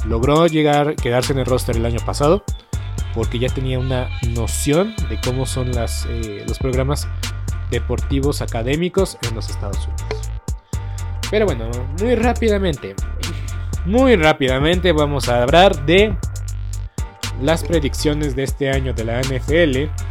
Logró 0.05 0.47
llegar, 0.47 0.95
quedarse 0.95 1.33
en 1.33 1.39
el 1.39 1.45
roster 1.45 1.75
el 1.75 1.85
año 1.85 1.99
pasado 2.05 2.43
porque 3.13 3.39
ya 3.39 3.49
tenía 3.49 3.79
una 3.79 4.09
noción 4.29 4.95
de 5.09 5.19
cómo 5.21 5.45
son 5.45 5.71
eh, 5.75 6.45
los 6.47 6.59
programas 6.59 7.07
deportivos 7.71 8.41
académicos 8.41 9.17
en 9.27 9.35
los 9.35 9.49
Estados 9.49 9.87
Unidos. 9.87 10.31
Pero 11.29 11.45
bueno, 11.45 11.69
muy 11.99 12.15
rápidamente, 12.15 12.95
muy 13.85 14.15
rápidamente 14.15 14.91
vamos 14.91 15.29
a 15.29 15.43
hablar 15.43 15.85
de 15.85 16.15
las 17.41 17.63
predicciones 17.63 18.35
de 18.35 18.43
este 18.43 18.69
año 18.69 18.93
de 18.93 19.03
la 19.05 19.21
NFL 19.21 20.08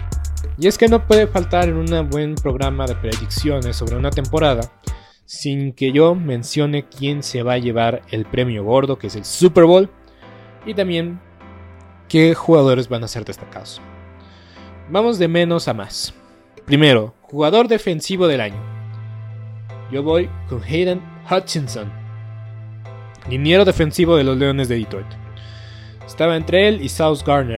y 0.59 0.67
es 0.67 0.77
que 0.77 0.89
no 0.89 1.07
puede 1.07 1.27
faltar 1.27 1.69
en 1.69 1.77
un 1.77 2.11
buen 2.11 2.35
programa 2.35 2.87
de 2.87 2.97
predicciones 2.97 3.77
sobre 3.77 3.97
una 3.97 4.11
temporada 4.11 4.61
sin 5.25 5.75
que 5.75 5.93
yo 5.93 6.15
mencione 6.15 6.87
quién 6.87 7.23
se 7.23 7.43
va 7.43 7.53
a 7.53 7.59
llevar 7.59 8.01
el 8.11 8.25
premio 8.25 8.65
gordo, 8.65 8.99
que 8.99 9.09
es 9.09 9.15
el 9.15 9.27
Super 9.27 9.65
Bowl, 9.65 9.91
y 10.65 10.73
también 10.73 11.21
qué 12.09 12.35
jugadores 12.35 12.89
van 12.89 13.05
a 13.05 13.09
ser 13.09 13.27
destacados. 13.27 13.83
Vamos 14.91 15.19
de 15.19 15.29
menos 15.29 15.69
a 15.69 15.75
más. 15.75 16.15
Primero, 16.65 17.15
jugador 17.21 17.69
defensivo 17.69 18.27
del 18.27 18.41
año. 18.41 18.61
Yo 19.93 20.03
voy 20.03 20.31
con 20.49 20.63
Hayden 20.63 21.03
Hutchinson, 21.31 21.93
liniero 23.29 23.67
defensivo 23.67 24.17
de 24.17 24.25
los 24.25 24.39
Leones 24.39 24.71
de 24.71 24.77
Detroit. 24.77 25.07
Estaba 26.07 26.37
entre 26.37 26.69
él 26.69 26.81
y 26.81 26.89
South 26.89 27.21
Garner. 27.27 27.58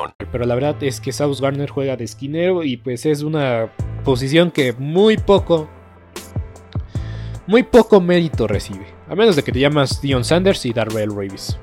Pero 0.31 0.45
la 0.45 0.55
verdad 0.55 0.81
es 0.81 1.01
que 1.01 1.11
South 1.11 1.39
Garner 1.39 1.69
juega 1.69 1.97
de 1.97 2.03
esquinero 2.03 2.63
y 2.63 2.77
pues 2.77 3.05
es 3.05 3.23
una 3.23 3.71
posición 4.03 4.51
que 4.51 4.73
muy 4.73 5.17
poco, 5.17 5.69
muy 7.47 7.63
poco 7.63 8.01
mérito 8.01 8.47
recibe. 8.47 8.87
A 9.07 9.15
menos 9.15 9.35
de 9.35 9.43
que 9.43 9.51
te 9.51 9.59
llamas 9.59 10.01
Dion 10.01 10.23
Sanders 10.23 10.65
y 10.65 10.73
Darrell 10.73 11.13
Ravis. 11.15 11.57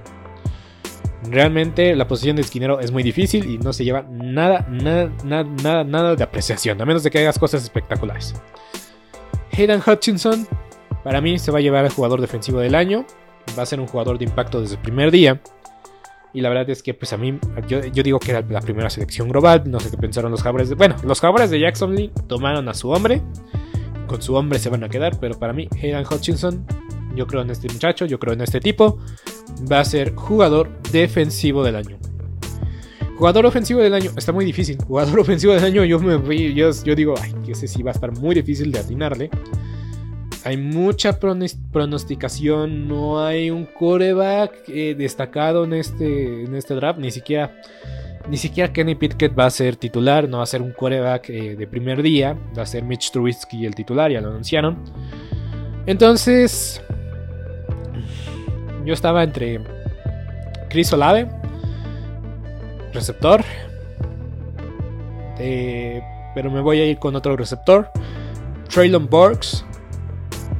Realmente 1.24 1.96
la 1.96 2.06
posición 2.06 2.36
de 2.36 2.42
esquinero 2.42 2.80
es 2.80 2.92
muy 2.92 3.02
difícil 3.02 3.50
y 3.50 3.58
no 3.58 3.72
se 3.72 3.84
lleva 3.84 4.06
nada, 4.08 4.66
nada, 4.70 5.10
nada, 5.24 5.84
nada, 5.84 6.14
de 6.14 6.24
apreciación. 6.24 6.80
A 6.80 6.84
menos 6.84 7.02
de 7.02 7.10
que 7.10 7.18
hagas 7.18 7.38
cosas 7.38 7.62
espectaculares. 7.62 8.34
Hayden 9.52 9.82
Hutchinson 9.84 10.46
Para 11.02 11.20
mí 11.20 11.38
se 11.38 11.50
va 11.50 11.58
a 11.58 11.60
llevar 11.60 11.84
el 11.84 11.90
jugador 11.90 12.20
defensivo 12.20 12.60
del 12.60 12.74
año. 12.74 13.04
Va 13.58 13.62
a 13.62 13.66
ser 13.66 13.80
un 13.80 13.86
jugador 13.86 14.18
de 14.18 14.24
impacto 14.26 14.60
desde 14.60 14.76
el 14.76 14.82
primer 14.82 15.10
día. 15.10 15.40
Y 16.34 16.40
la 16.40 16.48
verdad 16.50 16.68
es 16.70 16.82
que, 16.82 16.94
pues 16.94 17.12
a 17.12 17.16
mí, 17.16 17.38
yo, 17.68 17.80
digo 17.80 18.18
que 18.18 18.32
era 18.32 18.42
la 18.42 18.60
primera 18.60 18.90
selección 18.90 19.28
global. 19.28 19.62
No 19.66 19.80
sé 19.80 19.90
qué 19.90 19.96
pensaron 19.96 20.30
los 20.30 20.42
jaguares. 20.42 20.74
Bueno, 20.74 20.96
los 21.04 21.20
jaguares 21.20 21.50
de 21.50 21.60
Jacksonville 21.60 22.12
tomaron 22.26 22.68
a 22.68 22.74
su 22.74 22.90
hombre. 22.90 23.22
Con 24.06 24.20
su 24.22 24.34
hombre 24.34 24.58
se 24.58 24.68
van 24.68 24.84
a 24.84 24.88
quedar. 24.88 25.18
Pero 25.18 25.38
para 25.38 25.52
mí, 25.52 25.68
Hayden 25.82 26.04
Hutchinson, 26.04 26.66
yo 27.14 27.26
creo 27.26 27.42
en 27.42 27.50
este 27.50 27.68
muchacho, 27.72 28.04
yo 28.06 28.18
creo 28.18 28.34
en 28.34 28.42
este 28.42 28.60
tipo. 28.60 28.98
Va 29.70 29.80
a 29.80 29.84
ser 29.84 30.14
jugador 30.14 30.70
defensivo 30.92 31.64
del 31.64 31.76
año. 31.76 31.98
Jugador 33.16 33.46
ofensivo 33.46 33.80
del 33.80 33.94
año, 33.94 34.12
está 34.16 34.30
muy 34.30 34.44
difícil. 34.44 34.78
Jugador 34.86 35.18
ofensivo 35.20 35.52
del 35.52 35.64
año, 35.64 35.84
yo 35.84 35.98
me 35.98 36.54
yo, 36.54 36.70
yo 36.84 36.94
digo, 36.94 37.14
ay, 37.20 37.34
que 37.44 37.52
ese 37.52 37.66
sí 37.66 37.82
va 37.82 37.90
a 37.90 37.94
estar 37.94 38.12
muy 38.12 38.34
difícil 38.34 38.70
de 38.70 38.78
atinarle. 38.78 39.30
Hay 40.48 40.56
mucha 40.56 41.20
pronosticación, 41.20 42.88
no 42.88 43.22
hay 43.22 43.50
un 43.50 43.66
coreback 43.66 44.66
eh, 44.68 44.94
destacado 44.96 45.64
en 45.64 45.74
este, 45.74 46.44
en 46.44 46.54
este 46.54 46.74
draft, 46.74 46.98
ni 46.98 47.10
siquiera, 47.10 47.60
ni 48.30 48.38
siquiera 48.38 48.72
Kenny 48.72 48.94
Pickett 48.94 49.38
va 49.38 49.44
a 49.44 49.50
ser 49.50 49.76
titular, 49.76 50.26
no 50.26 50.38
va 50.38 50.44
a 50.44 50.46
ser 50.46 50.62
un 50.62 50.72
coreback 50.72 51.28
eh, 51.28 51.54
de 51.54 51.66
primer 51.66 52.00
día, 52.00 52.34
va 52.56 52.62
a 52.62 52.66
ser 52.66 52.82
Mitch 52.82 53.10
Trubisky 53.10 53.66
el 53.66 53.74
titular, 53.74 54.10
ya 54.10 54.22
lo 54.22 54.30
anunciaron. 54.30 54.82
Entonces, 55.84 56.82
yo 58.86 58.94
estaba 58.94 59.24
entre 59.24 59.60
Chris 60.70 60.90
Olave, 60.94 61.28
receptor, 62.94 63.44
eh, 65.38 66.00
pero 66.34 66.50
me 66.50 66.62
voy 66.62 66.80
a 66.80 66.86
ir 66.86 66.98
con 66.98 67.16
otro 67.16 67.36
receptor, 67.36 67.90
Traylon 68.70 69.10
Burks 69.10 69.66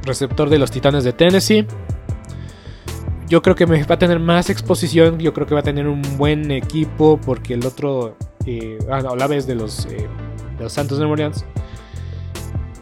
receptor 0.08 0.50
de 0.50 0.58
los 0.58 0.70
Titanes 0.70 1.04
de 1.04 1.12
Tennessee. 1.12 1.66
Yo 3.28 3.42
creo 3.42 3.54
que 3.54 3.66
va 3.66 3.94
a 3.94 3.98
tener 3.98 4.18
más 4.18 4.50
exposición. 4.50 5.18
Yo 5.18 5.32
creo 5.32 5.46
que 5.46 5.54
va 5.54 5.60
a 5.60 5.64
tener 5.64 5.86
un 5.86 6.02
buen 6.16 6.50
equipo. 6.50 7.20
Porque 7.24 7.54
el 7.54 7.64
otro. 7.64 8.16
Eh, 8.46 8.78
la 8.88 9.26
vez 9.26 9.46
de 9.46 9.54
los, 9.54 9.86
eh, 9.86 10.08
de 10.56 10.64
los 10.64 10.72
Santos 10.72 10.98
de. 10.98 11.30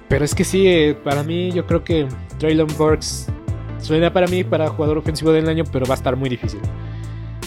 Pero 0.09 0.25
es 0.25 0.35
que 0.35 0.45
sí, 0.45 0.69
eh, 0.69 0.95
para 0.95 1.25
mí, 1.25 1.51
yo 1.51 1.67
creo 1.67 1.83
que 1.83 2.07
Traylon 2.39 2.69
Burks 2.79 3.27
suena 3.79 4.13
para 4.13 4.29
mí 4.29 4.45
para 4.45 4.69
jugador 4.69 4.99
ofensivo 4.99 5.33
del 5.33 5.49
año, 5.49 5.65
pero 5.73 5.85
va 5.87 5.95
a 5.95 5.97
estar 5.97 6.15
muy 6.15 6.29
difícil. 6.29 6.61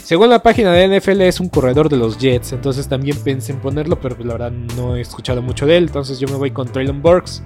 Según 0.03 0.29
la 0.29 0.41
página 0.41 0.73
de 0.73 0.99
NFL, 0.99 1.21
es 1.21 1.39
un 1.39 1.49
corredor 1.49 1.87
de 1.87 1.95
los 1.95 2.17
Jets. 2.17 2.51
Entonces 2.51 2.89
también 2.89 3.17
pensé 3.23 3.51
en 3.53 3.59
ponerlo, 3.59 3.99
pero 3.99 4.15
pues 4.15 4.27
la 4.27 4.33
verdad 4.33 4.51
no 4.51 4.95
he 4.95 5.01
escuchado 5.01 5.41
mucho 5.41 5.65
de 5.65 5.77
él. 5.77 5.83
Entonces 5.83 6.19
yo 6.19 6.27
me 6.27 6.35
voy 6.35 6.51
con 6.51 6.67
Traylon 6.67 7.01
Burks 7.01 7.43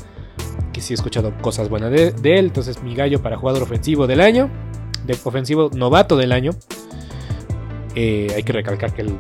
que 0.74 0.82
sí 0.82 0.94
he 0.94 0.96
escuchado 0.96 1.34
cosas 1.42 1.70
buenas 1.70 1.92
de, 1.92 2.08
él. 2.24 2.46
Entonces 2.46 2.82
mi 2.84 2.96
gallo 2.96 3.22
para 3.22 3.38
jugador 3.38 3.64
ofensivo 3.64 4.08
del 4.08 4.22
año, 4.22 4.50
de 5.06 5.18
ofensivo 5.24 5.70
novato 5.74 6.18
del 6.18 6.32
año. 6.32 6.52
Eh, 7.96 8.34
hay 8.36 8.42
que 8.42 8.54
recalcar 8.54 8.92
que 8.92 9.04
el 9.04 9.16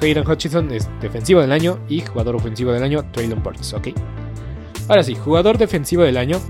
Hayden 0.00 0.26
Hutchinson 0.26 0.72
es 0.72 0.88
defensivo 1.00 1.42
del 1.42 1.52
año 1.52 1.78
y 1.90 2.00
jugador 2.00 2.36
ofensivo 2.36 2.72
del 2.72 2.82
año 2.82 3.04
Traylon 3.12 3.42
Burks, 3.42 3.74
¿ok? 3.74 3.88
Ahora 4.88 5.02
sí, 5.02 5.14
jugador 5.14 5.58
defensivo 5.58 6.02
del 6.02 6.16
año. 6.16 6.40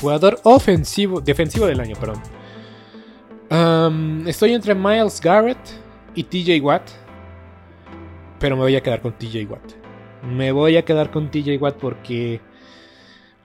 Jugador 0.00 0.38
ofensivo, 0.44 1.20
defensivo 1.20 1.66
del 1.66 1.80
año, 1.80 1.96
perdón. 1.96 2.22
estoy 4.28 4.52
entre 4.52 4.74
Miles 4.74 5.20
Garrett 5.20 5.58
y 6.14 6.22
TJ 6.22 6.60
Watt. 6.62 6.90
Pero 8.38 8.56
me 8.56 8.62
voy 8.62 8.76
a 8.76 8.82
quedar 8.82 9.00
con 9.00 9.12
TJ 9.12 9.46
Watt. 9.48 9.83
Me 10.28 10.52
voy 10.52 10.76
a 10.76 10.84
quedar 10.84 11.10
con 11.10 11.30
TJ 11.30 11.58
Watt 11.58 11.76
porque 11.76 12.40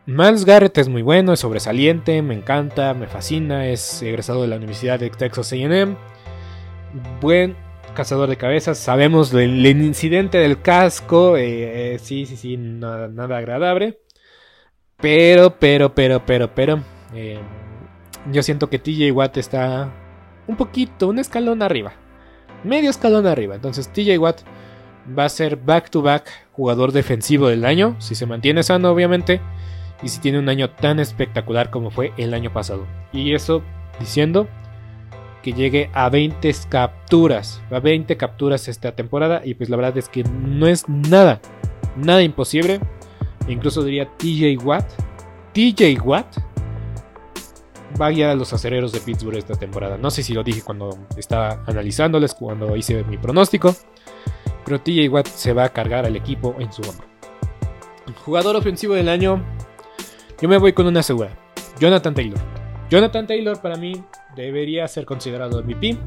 Miles 0.06 0.46
Garrett 0.46 0.78
es 0.78 0.90
muy 0.90 1.02
bueno, 1.02 1.34
es 1.34 1.42
sobresaliente, 1.42 2.22
me 2.22 2.34
encanta, 2.34 2.94
me 2.94 3.08
fascina, 3.08 3.68
es 3.68 4.02
egresado 4.02 4.42
de 4.42 4.48
la 4.48 4.56
Universidad 4.56 5.00
de 5.00 5.10
Texas 5.10 5.54
AM. 5.54 5.98
Buen 7.22 7.56
cazador 7.94 8.30
de 8.30 8.38
cabezas, 8.38 8.78
sabemos 8.78 9.32
del, 9.32 9.66
incidente 9.66 10.38
del 10.38 10.62
casco, 10.62 11.38
eh, 11.38 11.96
eh, 11.96 12.00
sí, 12.00 12.26
sí, 12.26 12.38
sí, 12.38 12.58
nada, 12.58 13.38
agradable. 13.38 14.00
Pero, 14.98 15.60
pero, 15.60 15.94
pero, 15.94 16.26
pero, 16.26 16.54
pero, 16.56 16.84
eh, 17.14 17.40
yo 18.32 18.42
siento 18.42 18.70
que 18.70 18.80
TJ 18.80 19.12
Watt 19.12 19.38
está 19.38 19.92
un 20.48 20.56
poquito, 20.58 21.08
un 21.08 21.20
escalón 21.20 21.62
arriba. 21.62 21.94
Medio 22.64 22.90
escalón 22.90 23.28
arriba. 23.28 23.56
Entonces 23.56 23.92
TJ 23.94 24.18
Watt 24.18 24.42
va 25.18 25.26
a 25.26 25.30
ser 25.30 25.56
back 25.58 25.90
to 25.90 26.02
back 26.02 26.30
jugador 26.52 26.92
defensivo 26.92 27.48
del 27.48 27.66
año, 27.66 27.96
si 28.00 28.16
se 28.16 28.26
mantiene 28.26 28.64
sano 28.64 28.92
obviamente 28.92 29.42
y 30.02 30.10
si 30.10 30.20
tiene 30.20 30.40
un 30.40 30.50
año 30.50 30.70
tan 30.70 31.00
espectacular 31.00 31.70
como 31.70 31.92
fue 31.92 32.14
el 32.18 32.34
año 32.34 32.52
pasado. 32.52 32.86
Y 33.12 33.34
eso 33.34 33.64
diciendo 34.00 34.48
que 35.44 35.54
llegue 35.54 35.90
a 35.94 36.10
20 36.10 36.54
capturas, 36.70 37.62
a 37.72 37.80
20 37.80 38.18
capturas 38.18 38.68
esta 38.68 38.94
temporada 38.94 39.42
y 39.44 39.54
pues 39.54 39.70
la 39.70 39.78
verdad 39.78 39.98
es 39.98 40.10
que 40.10 40.24
no 40.24 40.68
es 40.68 40.88
nada, 40.88 41.40
nada 41.96 42.22
imposible. 42.22 42.80
incluso 43.48 43.84
diría 43.84 44.08
TJ 44.18 44.64
Watt, 44.64 44.86
TJ 45.54 46.00
Watt 46.04 46.38
va 48.00 48.08
a 48.08 48.12
guiar 48.12 48.30
a 48.30 48.36
los 48.36 48.54
acereros 48.54 48.92
de 48.92 49.00
Pittsburgh 49.00 49.38
esta 49.38 49.56
temporada. 49.56 49.98
No 49.98 50.12
sé 50.12 50.24
si 50.24 50.34
lo 50.34 50.44
dije 50.44 50.62
cuando 50.62 50.98
estaba 51.18 51.64
analizándoles, 51.66 52.34
cuando 52.34 52.76
hice 52.76 53.04
mi 53.04 53.18
pronóstico, 53.18 53.76
pero 54.70 54.82
TJ 54.82 55.10
Watt 55.10 55.28
se 55.28 55.52
va 55.52 55.64
a 55.64 55.70
cargar 55.70 56.06
al 56.06 56.16
equipo 56.16 56.56
en 56.60 56.72
su 56.72 56.84
hombro. 56.84 57.08
Jugador 58.24 58.56
ofensivo 58.56 58.94
del 58.94 59.10
año, 59.10 59.44
yo 60.40 60.48
me 60.48 60.60
voy 60.60 60.74
con 60.74 60.86
una 60.86 61.02
segura. 61.02 61.36
Jonathan 61.80 62.14
Taylor. 62.14 62.40
Jonathan 62.88 63.26
Taylor 63.26 63.60
para 63.60 63.78
mí 63.78 64.04
debería 64.36 64.88
ser 64.88 65.06
considerado 65.06 65.64
MVP. 65.64 65.98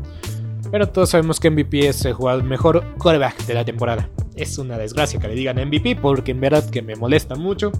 Pero 0.71 0.89
todos 0.89 1.11
sabemos 1.11 1.41
que 1.41 1.51
MVP 1.51 1.89
es 1.89 2.05
el 2.05 2.13
jugador 2.13 2.45
mejor 2.45 2.85
quarterback 2.99 3.47
de 3.47 3.55
la 3.55 3.65
temporada. 3.65 4.09
Es 4.37 4.57
una 4.59 4.79
desgracia 4.79 5.19
que 5.19 5.27
le 5.27 5.35
digan 5.35 5.57
MVP 5.57 5.97
porque 5.97 6.31
en 6.31 6.41
verdad 6.41 6.71
que 6.71 6.83
me 6.83 6.95
molesta 6.95 7.35
mucho 7.35 7.73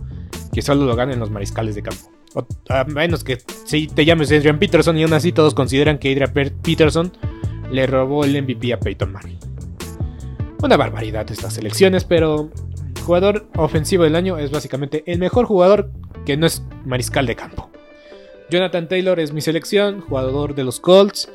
que 0.53 0.63
solo 0.63 0.85
lo 0.85 0.97
ganen 0.97 1.21
los 1.21 1.31
mariscales 1.31 1.77
de 1.77 1.83
campo. 1.83 2.11
a 2.69 2.83
menos 2.85 3.23
que 3.23 3.39
si 3.67 3.87
te 3.87 4.05
llames 4.05 4.33
Adrian 4.33 4.59
Peterson 4.59 4.99
y 4.99 5.05
aún 5.05 5.13
así 5.13 5.31
todos 5.31 5.55
consideran 5.55 5.99
que 5.99 6.11
Adrian 6.11 6.33
Peterson 6.61 7.13
le 7.71 7.87
robó 7.87 8.25
el 8.25 8.43
MVP 8.43 8.73
a 8.73 8.81
Peyton 8.81 9.13
Manning. 9.13 9.52
Una 10.63 10.77
barbaridad 10.77 11.29
estas 11.29 11.59
elecciones, 11.59 12.05
pero 12.05 12.49
jugador 13.05 13.49
ofensivo 13.57 14.05
del 14.05 14.15
año 14.15 14.39
es 14.39 14.53
básicamente 14.53 15.03
el 15.07 15.19
mejor 15.19 15.47
jugador 15.47 15.91
que 16.25 16.37
no 16.37 16.47
es 16.47 16.63
mariscal 16.85 17.27
de 17.27 17.35
campo. 17.35 17.69
Jonathan 18.49 18.87
Taylor 18.87 19.19
es 19.19 19.33
mi 19.33 19.41
selección, 19.41 20.03
jugador 20.03 20.55
de 20.55 20.63
los 20.63 20.79
Colts. 20.79 21.29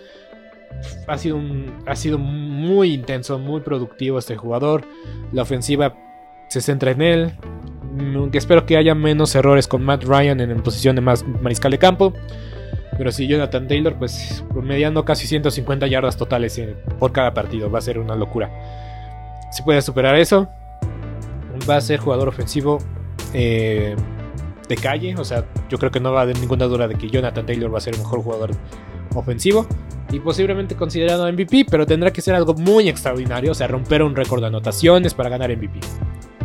Ha 1.08 1.18
sido, 1.18 1.42
ha 1.86 1.96
sido 1.98 2.18
muy 2.18 2.94
intenso, 2.94 3.38
muy 3.38 3.60
productivo 3.60 4.18
este 4.18 4.38
jugador. 4.38 4.86
La 5.34 5.42
ofensiva 5.42 5.94
se 6.48 6.62
centra 6.62 6.92
en 6.92 7.02
él. 7.02 7.32
Aunque 8.16 8.38
espero 8.38 8.66
que 8.66 8.78
haya 8.78 8.96
menos 8.96 9.36
errores 9.36 9.68
con 9.68 9.84
Matt 9.84 10.06
Ryan 10.06 10.40
en, 10.40 10.62
posición 10.62 10.96
de 10.96 11.02
más 11.02 11.26
mariscal 11.42 11.72
de 11.72 11.80
campo. 11.80 12.14
Pero 12.98 13.12
si 13.12 13.28
Jonathan 13.28 13.68
Taylor, 13.68 13.96
pues 13.98 14.46
promediando 14.54 15.04
casi 15.04 15.28
150 15.28 15.86
yardas 15.88 16.16
totales 16.16 16.62
por 16.98 17.12
cada 17.12 17.34
partido. 17.34 17.70
Va 17.70 17.80
a 17.80 17.82
ser 17.82 18.00
una 18.00 18.16
locura. 18.16 18.87
Si 19.52 19.64
puede 19.64 19.82
superar 19.82 20.16
eso, 20.16 20.48
va 21.70 21.78
a 21.78 21.82
ser 21.82 22.00
jugador 22.00 22.28
ofensivo 22.28 22.80
eh, 23.34 23.96
de 24.68 24.76
calle. 24.76 25.16
O 25.18 25.24
sea, 25.24 25.46
yo 25.70 25.78
creo 25.78 25.92
que 25.92 26.00
no 26.00 26.12
va 26.12 26.20
a 26.20 26.24
haber 26.24 26.40
ninguna 26.40 26.66
duda 26.66 26.88
de 26.88 26.96
que 26.96 27.10
Jonathan 27.10 27.46
Taylor 27.46 27.74
va 27.74 27.78
a 27.78 27.82
ser 27.82 27.94
el 27.94 28.00
mejor 28.00 28.22
jugador 28.22 28.52
ofensivo. 29.16 29.66
Y 30.10 30.20
posiblemente 30.20 30.76
considerado 30.76 31.32
MVP, 31.32 31.66
pero 31.70 31.86
tendrá 31.86 32.12
que 32.12 32.22
ser 32.22 32.36
algo 32.36 32.54
muy 32.54 32.88
extraordinario. 32.88 33.52
O 33.52 33.56
sea, 33.56 33.68
romper 33.68 34.04
un 34.04 34.16
récord 34.16 34.42
de 34.42 34.48
anotaciones 34.48 35.14
para 35.14 35.30
ganar 35.30 35.56
MVP. 35.56 35.80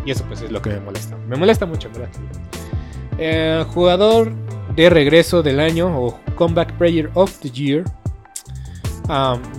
Y 0.05 0.11
eso 0.11 0.25
pues 0.27 0.43
es 0.43 0.51
lo 0.51 0.61
que 0.61 0.71
me 0.71 0.81
molesta. 0.81 1.17
Me 1.29 1.37
molesta 1.37 1.67
mucho, 1.67 1.89
¿verdad? 1.91 2.09
Eh, 3.19 3.65
jugador 3.73 4.33
de 4.75 4.91
regreso 4.91 5.43
del 5.43 5.61
año 5.61 5.97
o 5.97 6.19
Comeback 6.35 6.73
Player 6.79 7.11
of 7.15 7.39
the 7.39 7.51
Year 7.51 7.85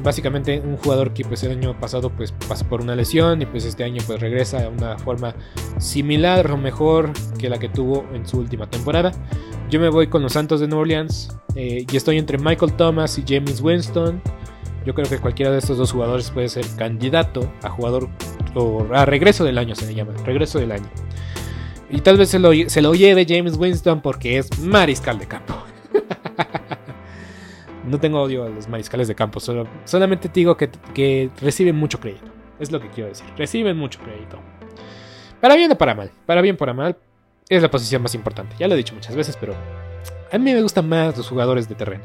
básicamente 0.01 0.61
un 0.61 0.77
jugador 0.77 1.13
que 1.13 1.23
pues 1.23 1.43
el 1.43 1.51
año 1.51 1.77
pasado 1.79 2.09
pues 2.09 2.33
pasó 2.47 2.65
por 2.67 2.81
una 2.81 2.95
lesión 2.95 3.41
y 3.41 3.45
pues 3.45 3.65
este 3.65 3.83
año 3.83 4.01
pues 4.05 4.19
regresa 4.19 4.61
de 4.61 4.67
una 4.67 4.97
forma 4.97 5.35
similar 5.77 6.49
o 6.51 6.57
mejor 6.57 7.11
que 7.37 7.49
la 7.49 7.59
que 7.59 7.69
tuvo 7.69 8.05
en 8.13 8.25
su 8.25 8.37
última 8.39 8.69
temporada. 8.69 9.11
Yo 9.69 9.79
me 9.79 9.89
voy 9.89 10.07
con 10.07 10.21
los 10.21 10.33
Santos 10.33 10.59
de 10.59 10.67
New 10.67 10.79
Orleans 10.79 11.35
eh, 11.55 11.85
y 11.89 11.97
estoy 11.97 12.17
entre 12.17 12.37
Michael 12.37 12.73
Thomas 12.73 13.17
y 13.17 13.23
James 13.27 13.61
Winston. 13.61 14.21
Yo 14.85 14.93
creo 14.93 15.07
que 15.07 15.17
cualquiera 15.17 15.51
de 15.51 15.59
estos 15.59 15.77
dos 15.77 15.91
jugadores 15.91 16.29
puede 16.29 16.49
ser 16.49 16.65
candidato 16.77 17.51
a 17.63 17.69
jugador 17.69 18.09
o 18.55 18.85
a 18.93 19.05
regreso 19.05 19.43
del 19.43 19.57
año 19.57 19.75
se 19.75 19.85
le 19.87 19.95
llama, 19.95 20.13
regreso 20.25 20.59
del 20.59 20.73
año. 20.73 20.89
Y 21.89 22.01
tal 22.01 22.17
vez 22.17 22.29
se 22.29 22.39
lo, 22.39 22.51
se 22.67 22.81
lo 22.81 22.93
lleve 22.93 23.25
James 23.27 23.57
Winston 23.57 24.01
porque 24.01 24.37
es 24.37 24.59
mariscal 24.59 25.19
de 25.19 25.27
campo. 25.27 25.53
No 27.93 27.99
tengo 27.99 28.19
odio 28.23 28.43
a 28.43 28.49
los 28.49 28.67
mariscales 28.67 29.07
de 29.07 29.13
campo, 29.13 29.39
solo, 29.39 29.67
solamente 29.85 30.27
digo 30.33 30.57
que, 30.57 31.29
reciben 31.39 31.75
mucho 31.75 31.99
crédito. 31.99 32.25
Es 32.59 32.71
lo 32.71 32.79
que 32.79 32.89
quiero 32.89 33.09
decir. 33.09 33.27
Reciben 33.37 33.77
mucho 33.77 33.99
crédito. 33.99 34.39
Para 35.39 35.55
bien 35.55 35.71
o 35.71 35.77
para 35.77 35.93
mal. 35.93 36.09
Para 36.25 36.41
bien 36.41 36.55
o 36.55 36.57
para 36.57 36.73
mal. 36.73 36.97
Es 37.47 37.61
la 37.61 37.69
posición 37.69 38.01
más 38.01 38.15
importante. 38.15 38.55
Ya 38.57 38.67
lo 38.67 38.73
he 38.73 38.77
dicho 38.77 38.95
muchas 38.95 39.15
veces, 39.15 39.37
pero 39.39 39.53
A 40.31 40.39
mí 40.39 40.51
me 40.51 40.61
gustan 40.63 40.89
más 40.89 41.15
los 41.15 41.29
jugadores 41.29 41.69
de 41.69 41.75
terreno. 41.75 42.03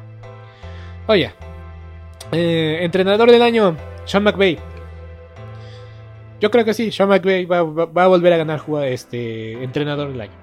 Oye, 1.07 1.33
eh, 2.33 2.81
entrenador 2.83 3.31
del 3.31 3.41
año, 3.41 3.75
Sean 4.05 4.25
McVay. 4.25 4.59
Yo 6.39 6.51
creo 6.51 6.67
que 6.67 6.75
sí, 6.75 6.93
Sean 6.93 7.09
McVay 7.09 7.47
va, 7.47 7.63
va, 7.63 8.05
a 8.05 8.09
volver 8.09 8.35
a 8.35 8.37
ganar 8.37 8.63
este, 8.85 9.53
entrenador 9.65 10.13
del 10.13 10.21
año. 10.21 10.37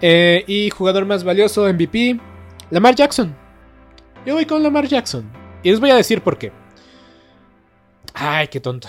Eh, 0.00 0.42
y 0.48 0.70
jugador 0.70 1.04
más 1.04 1.22
valioso, 1.22 1.72
MVP, 1.72 2.18
Lamar 2.70 2.96
Jackson. 2.96 3.47
Yo 4.26 4.34
voy 4.34 4.46
con 4.46 4.62
Lamar 4.62 4.86
Jackson. 4.86 5.30
Y 5.62 5.70
les 5.70 5.80
voy 5.80 5.90
a 5.90 5.96
decir 5.96 6.20
por 6.20 6.38
qué. 6.38 6.52
Ay, 8.14 8.48
qué 8.48 8.60
tonto. 8.60 8.88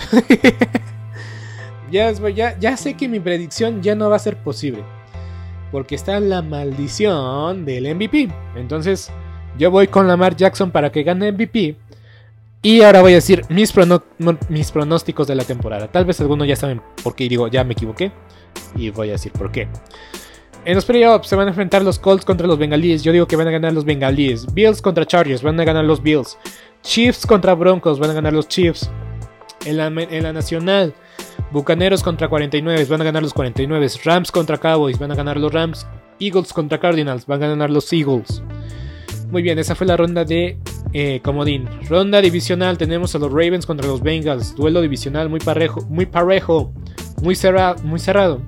ya, 1.91 2.77
sé 2.77 2.93
que 2.95 3.07
mi 3.07 3.19
predicción 3.19 3.81
ya 3.81 3.95
no 3.95 4.09
va 4.09 4.15
a 4.15 4.19
ser 4.19 4.37
posible. 4.37 4.83
Porque 5.71 5.95
está 5.95 6.19
la 6.19 6.41
maldición 6.41 7.65
del 7.65 7.95
MVP. 7.95 8.29
Entonces, 8.55 9.11
yo 9.57 9.71
voy 9.71 9.87
con 9.87 10.07
Lamar 10.07 10.35
Jackson 10.35 10.71
para 10.71 10.91
que 10.91 11.03
gane 11.03 11.31
MVP. 11.31 11.75
Y 12.61 12.81
ahora 12.81 13.01
voy 13.01 13.13
a 13.13 13.15
decir 13.15 13.43
mis, 13.49 13.73
mis 14.49 14.71
pronósticos 14.71 15.27
de 15.27 15.35
la 15.35 15.43
temporada. 15.43 15.87
Tal 15.87 16.05
vez 16.05 16.19
algunos 16.19 16.47
ya 16.47 16.55
saben 16.55 16.81
por 17.03 17.15
qué 17.15 17.29
digo, 17.29 17.47
ya 17.47 17.63
me 17.63 17.73
equivoqué. 17.73 18.11
Y 18.75 18.89
voy 18.89 19.09
a 19.09 19.13
decir 19.13 19.31
por 19.31 19.51
qué. 19.51 19.67
En 20.65 20.75
los 20.75 20.85
playoffs 20.85 21.29
se 21.29 21.35
van 21.35 21.47
a 21.47 21.49
enfrentar 21.49 21.83
los 21.83 21.99
Colts 21.99 22.25
contra 22.25 22.45
los 22.45 22.59
Bengalíes. 22.59 23.01
Yo 23.03 23.11
digo 23.11 23.27
que 23.27 23.35
van 23.35 23.47
a 23.47 23.51
ganar 23.51 23.73
los 23.73 23.85
Bengalíes. 23.85 24.53
Bills 24.53 24.81
contra 24.81 25.05
Chargers, 25.05 25.41
van 25.41 25.59
a 25.59 25.63
ganar 25.63 25.85
los 25.85 26.03
Bills. 26.03 26.37
Chiefs 26.83 27.25
contra 27.25 27.55
Broncos, 27.55 27.99
van 27.99 28.11
a 28.11 28.13
ganar 28.13 28.33
los 28.33 28.47
Chiefs. 28.47 28.89
En 29.65 29.77
la, 29.77 29.87
en 29.87 30.23
la 30.23 30.33
nacional, 30.33 30.93
Bucaneros 31.51 32.03
contra 32.03 32.27
49, 32.27 32.85
van 32.85 33.01
a 33.01 33.05
ganar 33.05 33.23
los 33.23 33.33
49. 33.33 33.87
Rams 34.03 34.31
contra 34.31 34.57
Cowboys, 34.57 34.99
van 34.99 35.11
a 35.11 35.15
ganar 35.15 35.37
los 35.37 35.51
Rams. 35.53 35.87
Eagles 36.19 36.51
contra 36.51 36.79
Cardinals, 36.79 37.25
van 37.25 37.41
a 37.43 37.47
ganar 37.47 37.69
los 37.69 37.91
Eagles. 37.93 38.43
Muy 39.31 39.41
bien, 39.41 39.59
esa 39.59 39.75
fue 39.75 39.87
la 39.87 39.95
ronda 39.95 40.25
de 40.25 40.57
eh, 40.91 41.21
comodín. 41.23 41.67
Ronda 41.87 42.21
divisional, 42.21 42.77
tenemos 42.77 43.15
a 43.15 43.19
los 43.19 43.31
Ravens 43.31 43.65
contra 43.65 43.87
los 43.87 44.01
Bengals. 44.01 44.55
Duelo 44.55 44.81
divisional 44.81 45.29
muy 45.29 45.39
parejo, 45.39 45.81
muy 45.87 46.05
parejo, 46.05 46.73
muy, 47.21 47.37
muy 47.83 47.99
cerrado. 47.99 48.41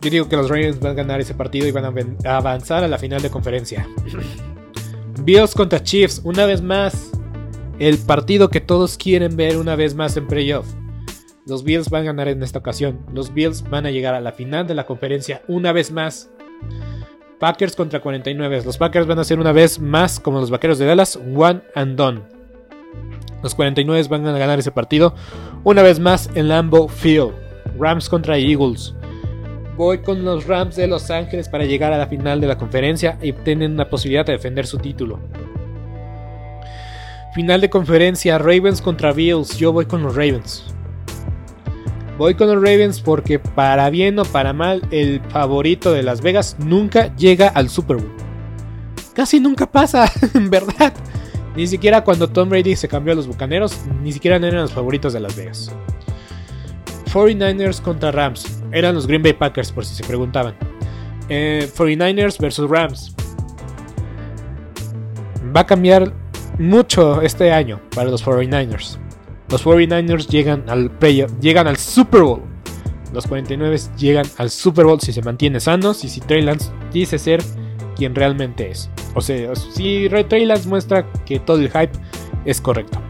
Yo 0.00 0.10
digo 0.10 0.28
que 0.28 0.36
los 0.36 0.48
Ravens 0.48 0.78
van 0.78 0.92
a 0.92 0.94
ganar 0.94 1.20
ese 1.20 1.34
partido 1.34 1.66
y 1.66 1.72
van 1.72 1.84
a 1.84 2.36
avanzar 2.36 2.84
a 2.84 2.88
la 2.88 2.98
final 2.98 3.20
de 3.20 3.30
conferencia. 3.30 3.88
Bills 5.24 5.54
contra 5.54 5.82
Chiefs, 5.82 6.20
una 6.22 6.46
vez 6.46 6.62
más. 6.62 7.10
El 7.80 7.98
partido 7.98 8.48
que 8.48 8.60
todos 8.60 8.96
quieren 8.96 9.36
ver 9.36 9.56
una 9.56 9.74
vez 9.74 9.96
más 9.96 10.16
en 10.16 10.28
playoff. 10.28 10.66
Los 11.46 11.64
Bills 11.64 11.90
van 11.90 12.02
a 12.02 12.06
ganar 12.06 12.28
en 12.28 12.44
esta 12.44 12.60
ocasión. 12.60 13.00
Los 13.12 13.34
Bills 13.34 13.68
van 13.68 13.86
a 13.86 13.90
llegar 13.90 14.14
a 14.14 14.20
la 14.20 14.30
final 14.30 14.68
de 14.68 14.74
la 14.74 14.86
conferencia 14.86 15.42
una 15.48 15.72
vez 15.72 15.90
más. 15.90 16.30
Packers 17.40 17.74
contra 17.74 18.00
49. 18.00 18.62
Los 18.64 18.78
Packers 18.78 19.06
van 19.08 19.18
a 19.18 19.24
ser 19.24 19.40
una 19.40 19.50
vez 19.50 19.80
más 19.80 20.20
como 20.20 20.38
los 20.38 20.50
vaqueros 20.50 20.78
de 20.78 20.86
Dallas, 20.86 21.18
one 21.34 21.62
and 21.74 21.96
done. 21.96 22.22
Los 23.42 23.56
49 23.56 24.06
van 24.08 24.26
a 24.28 24.38
ganar 24.38 24.60
ese 24.60 24.70
partido 24.70 25.14
una 25.64 25.82
vez 25.82 25.98
más 25.98 26.30
en 26.34 26.46
Lambeau 26.46 26.86
Field. 26.86 27.32
Rams 27.78 28.08
contra 28.08 28.38
Eagles. 28.38 28.94
Voy 29.78 29.98
con 29.98 30.24
los 30.24 30.48
Rams 30.48 30.74
de 30.74 30.88
Los 30.88 31.08
Ángeles 31.08 31.48
para 31.48 31.64
llegar 31.64 31.92
a 31.92 31.98
la 31.98 32.08
final 32.08 32.40
de 32.40 32.48
la 32.48 32.58
conferencia 32.58 33.16
y 33.22 33.32
tienen 33.32 33.74
una 33.74 33.88
posibilidad 33.88 34.26
de 34.26 34.32
defender 34.32 34.66
su 34.66 34.78
título. 34.78 35.20
Final 37.32 37.60
de 37.60 37.70
conferencia, 37.70 38.38
Ravens 38.38 38.82
contra 38.82 39.12
Bills. 39.12 39.56
Yo 39.56 39.72
voy 39.72 39.86
con 39.86 40.02
los 40.02 40.16
Ravens. 40.16 40.64
Voy 42.18 42.34
con 42.34 42.48
los 42.48 42.56
Ravens 42.56 43.00
porque 43.00 43.38
para 43.38 43.88
bien 43.88 44.18
o 44.18 44.24
para 44.24 44.52
mal, 44.52 44.82
el 44.90 45.20
favorito 45.28 45.92
de 45.92 46.02
Las 46.02 46.22
Vegas 46.22 46.56
nunca 46.58 47.14
llega 47.14 47.46
al 47.46 47.68
Super 47.68 47.98
Bowl. 47.98 48.12
Casi 49.14 49.38
nunca 49.38 49.70
pasa, 49.70 50.10
en 50.34 50.50
verdad. 50.50 50.92
Ni 51.54 51.68
siquiera 51.68 52.02
cuando 52.02 52.26
Tom 52.26 52.48
Brady 52.48 52.74
se 52.74 52.88
cambió 52.88 53.12
a 53.12 53.16
los 53.16 53.28
Bucaneros, 53.28 53.78
ni 54.02 54.10
siquiera 54.10 54.38
eran 54.38 54.62
los 54.62 54.72
favoritos 54.72 55.12
de 55.12 55.20
Las 55.20 55.36
Vegas. 55.36 55.70
49ers 57.12 57.80
contra 57.80 58.10
Rams. 58.10 58.57
Eran 58.72 58.94
los 58.94 59.06
Green 59.06 59.22
Bay 59.22 59.32
Packers, 59.32 59.72
por 59.72 59.84
si 59.84 59.94
se 59.94 60.04
preguntaban. 60.04 60.54
49ers 61.28 62.34
eh, 62.34 62.38
versus 62.40 62.70
Rams. 62.70 63.14
Va 65.54 65.60
a 65.60 65.66
cambiar 65.66 66.12
mucho 66.58 67.22
este 67.22 67.52
año 67.52 67.80
para 67.94 68.10
los 68.10 68.24
49ers. 68.24 68.98
Los 69.50 69.64
49ers 69.64 70.28
llegan 70.28 70.68
al 70.68 70.90
llegan 71.40 71.66
al 71.66 71.76
Super 71.76 72.22
Bowl. 72.22 72.42
Los 73.12 73.26
49 73.26 73.78
llegan 73.96 74.26
al 74.36 74.50
Super 74.50 74.84
Bowl 74.84 75.00
si 75.00 75.12
se 75.12 75.22
mantiene 75.22 75.60
sanos 75.60 76.04
y 76.04 76.08
si 76.08 76.20
Trey 76.20 76.42
Lance 76.42 76.70
dice 76.92 77.18
ser 77.18 77.42
quien 77.96 78.14
realmente 78.14 78.70
es. 78.70 78.90
O 79.14 79.22
sea, 79.22 79.54
si 79.56 80.08
Trey 80.28 80.44
Lance 80.44 80.68
muestra 80.68 81.10
que 81.24 81.40
todo 81.40 81.56
el 81.56 81.70
hype 81.70 81.92
es 82.44 82.60
correcto. 82.60 83.00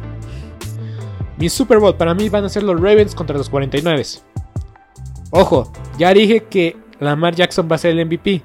Mi 1.36 1.48
Super 1.48 1.78
Bowl 1.78 1.96
para 1.96 2.14
mí 2.14 2.28
van 2.28 2.44
a 2.44 2.48
ser 2.48 2.62
los 2.62 2.80
Ravens 2.80 3.14
contra 3.14 3.36
los 3.36 3.48
49. 3.48 4.04
Ojo, 5.30 5.70
ya 5.98 6.12
dije 6.14 6.44
que 6.44 6.76
Lamar 7.00 7.34
Jackson 7.34 7.68
va 7.70 7.76
a 7.76 7.78
ser 7.78 7.98
el 7.98 8.06
MVP. 8.06 8.42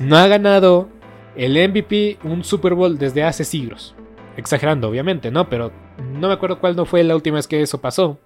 No 0.00 0.16
ha 0.16 0.26
ganado 0.26 0.88
el 1.36 1.52
MVP 1.68 2.18
un 2.24 2.44
Super 2.44 2.74
Bowl 2.74 2.98
desde 2.98 3.24
hace 3.24 3.44
siglos. 3.44 3.94
Exagerando, 4.36 4.88
obviamente, 4.88 5.30
¿no? 5.30 5.48
Pero 5.48 5.72
no 5.98 6.28
me 6.28 6.34
acuerdo 6.34 6.60
cuál 6.60 6.76
no 6.76 6.86
fue 6.86 7.02
la 7.02 7.14
última 7.14 7.36
vez 7.36 7.48
que 7.48 7.60
eso 7.60 7.80
pasó. 7.80 8.18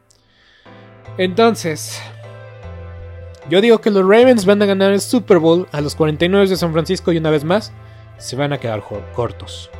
Entonces, 1.18 2.00
yo 3.48 3.60
digo 3.60 3.80
que 3.80 3.90
los 3.90 4.02
Ravens 4.02 4.44
van 4.44 4.60
a 4.62 4.66
ganar 4.66 4.92
el 4.92 5.00
Super 5.00 5.38
Bowl 5.38 5.66
a 5.72 5.80
los 5.80 5.94
49 5.94 6.48
de 6.48 6.56
San 6.56 6.72
Francisco 6.72 7.12
y 7.12 7.18
una 7.18 7.30
vez 7.30 7.44
más 7.44 7.72
se 8.18 8.36
van 8.36 8.52
a 8.52 8.58
quedar 8.58 8.82
cortos. 9.14 9.70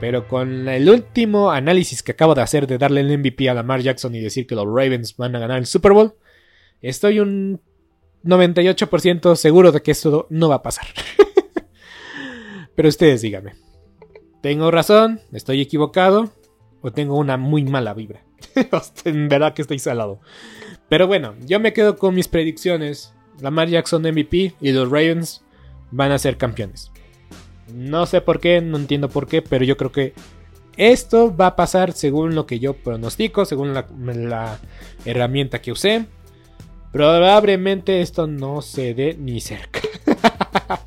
Pero 0.00 0.28
con 0.28 0.68
el 0.68 0.88
último 0.88 1.50
análisis 1.50 2.02
que 2.02 2.12
acabo 2.12 2.34
de 2.34 2.42
hacer 2.42 2.66
de 2.66 2.78
darle 2.78 3.00
el 3.00 3.18
MVP 3.18 3.48
a 3.48 3.54
Lamar 3.54 3.80
Jackson 3.80 4.14
y 4.14 4.20
decir 4.20 4.46
que 4.46 4.54
los 4.54 4.66
Ravens 4.66 5.16
van 5.16 5.34
a 5.34 5.40
ganar 5.40 5.58
el 5.58 5.66
Super 5.66 5.92
Bowl, 5.92 6.14
estoy 6.82 7.20
un 7.20 7.60
98% 8.24 9.36
seguro 9.36 9.72
de 9.72 9.82
que 9.82 9.92
esto 9.92 10.26
no 10.30 10.48
va 10.48 10.56
a 10.56 10.62
pasar. 10.62 10.86
Pero 12.74 12.88
ustedes 12.88 13.22
díganme. 13.22 13.54
¿Tengo 14.42 14.70
razón? 14.70 15.20
¿Estoy 15.32 15.60
equivocado? 15.60 16.30
¿O 16.80 16.92
tengo 16.92 17.16
una 17.16 17.36
muy 17.36 17.64
mala 17.64 17.94
vibra? 17.94 18.22
en 19.04 19.28
verdad 19.28 19.54
que 19.54 19.62
estoy 19.62 19.78
salado. 19.78 20.20
Pero 20.88 21.06
bueno, 21.06 21.34
yo 21.44 21.60
me 21.60 21.72
quedo 21.72 21.96
con 21.96 22.14
mis 22.14 22.28
predicciones. 22.28 23.14
Lamar 23.40 23.68
Jackson 23.68 24.02
MVP 24.02 24.54
y 24.60 24.72
los 24.72 24.90
Ravens 24.90 25.42
van 25.90 26.12
a 26.12 26.18
ser 26.18 26.36
campeones. 26.36 26.90
No 27.72 28.06
sé 28.06 28.20
por 28.20 28.40
qué, 28.40 28.60
no 28.60 28.78
entiendo 28.78 29.08
por 29.08 29.26
qué, 29.26 29.42
pero 29.42 29.64
yo 29.64 29.76
creo 29.76 29.92
que 29.92 30.14
esto 30.76 31.34
va 31.36 31.48
a 31.48 31.56
pasar 31.56 31.92
según 31.92 32.34
lo 32.34 32.46
que 32.46 32.58
yo 32.58 32.74
pronostico, 32.74 33.44
según 33.44 33.74
la, 33.74 34.58
herramienta 35.04 35.60
que 35.60 35.72
usé. 35.72 36.06
Probablemente 36.92 38.00
esto 38.00 38.26
no 38.26 38.62
se 38.62 38.94
dé 38.94 39.16
ni 39.18 39.40
cerca. 39.40 39.80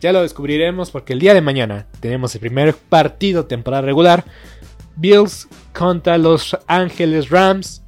ya 0.00 0.12
lo 0.12 0.22
descubriremos 0.22 0.90
porque 0.90 1.12
el 1.12 1.18
día 1.18 1.34
de 1.34 1.40
mañana 1.40 1.86
tenemos 2.00 2.34
el 2.34 2.40
primer 2.40 2.74
partido 2.74 3.46
temporada 3.46 3.82
regular. 3.82 4.24
Bills 4.96 5.48
contra 5.72 6.18
Los 6.18 6.56
Ángeles 6.66 7.30
Rams. 7.30 7.82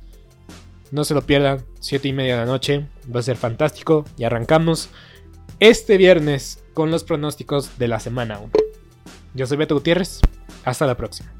No 0.91 1.05
se 1.05 1.15
lo 1.15 1.23
pierdan, 1.23 1.65
7 1.81 2.09
y 2.09 2.13
media 2.13 2.35
de 2.35 2.41
la 2.41 2.47
noche. 2.47 2.87
Va 3.15 3.21
a 3.21 3.25
ser 3.25 3.37
fantástico. 3.37 4.05
Y 4.17 4.25
arrancamos 4.25 4.89
este 5.61 5.97
viernes 5.99 6.63
con 6.75 6.91
los 6.91 7.05
pronósticos 7.05 7.79
de 7.79 7.89
la 7.89 8.01
semana 8.01 8.39
1. 8.39 8.51
Yo 9.35 9.47
soy 9.47 9.59
Beto 9.59 9.75
Gutiérrez, 9.75 10.21
hasta 10.65 10.87
la 10.87 10.97
próxima. 10.97 11.40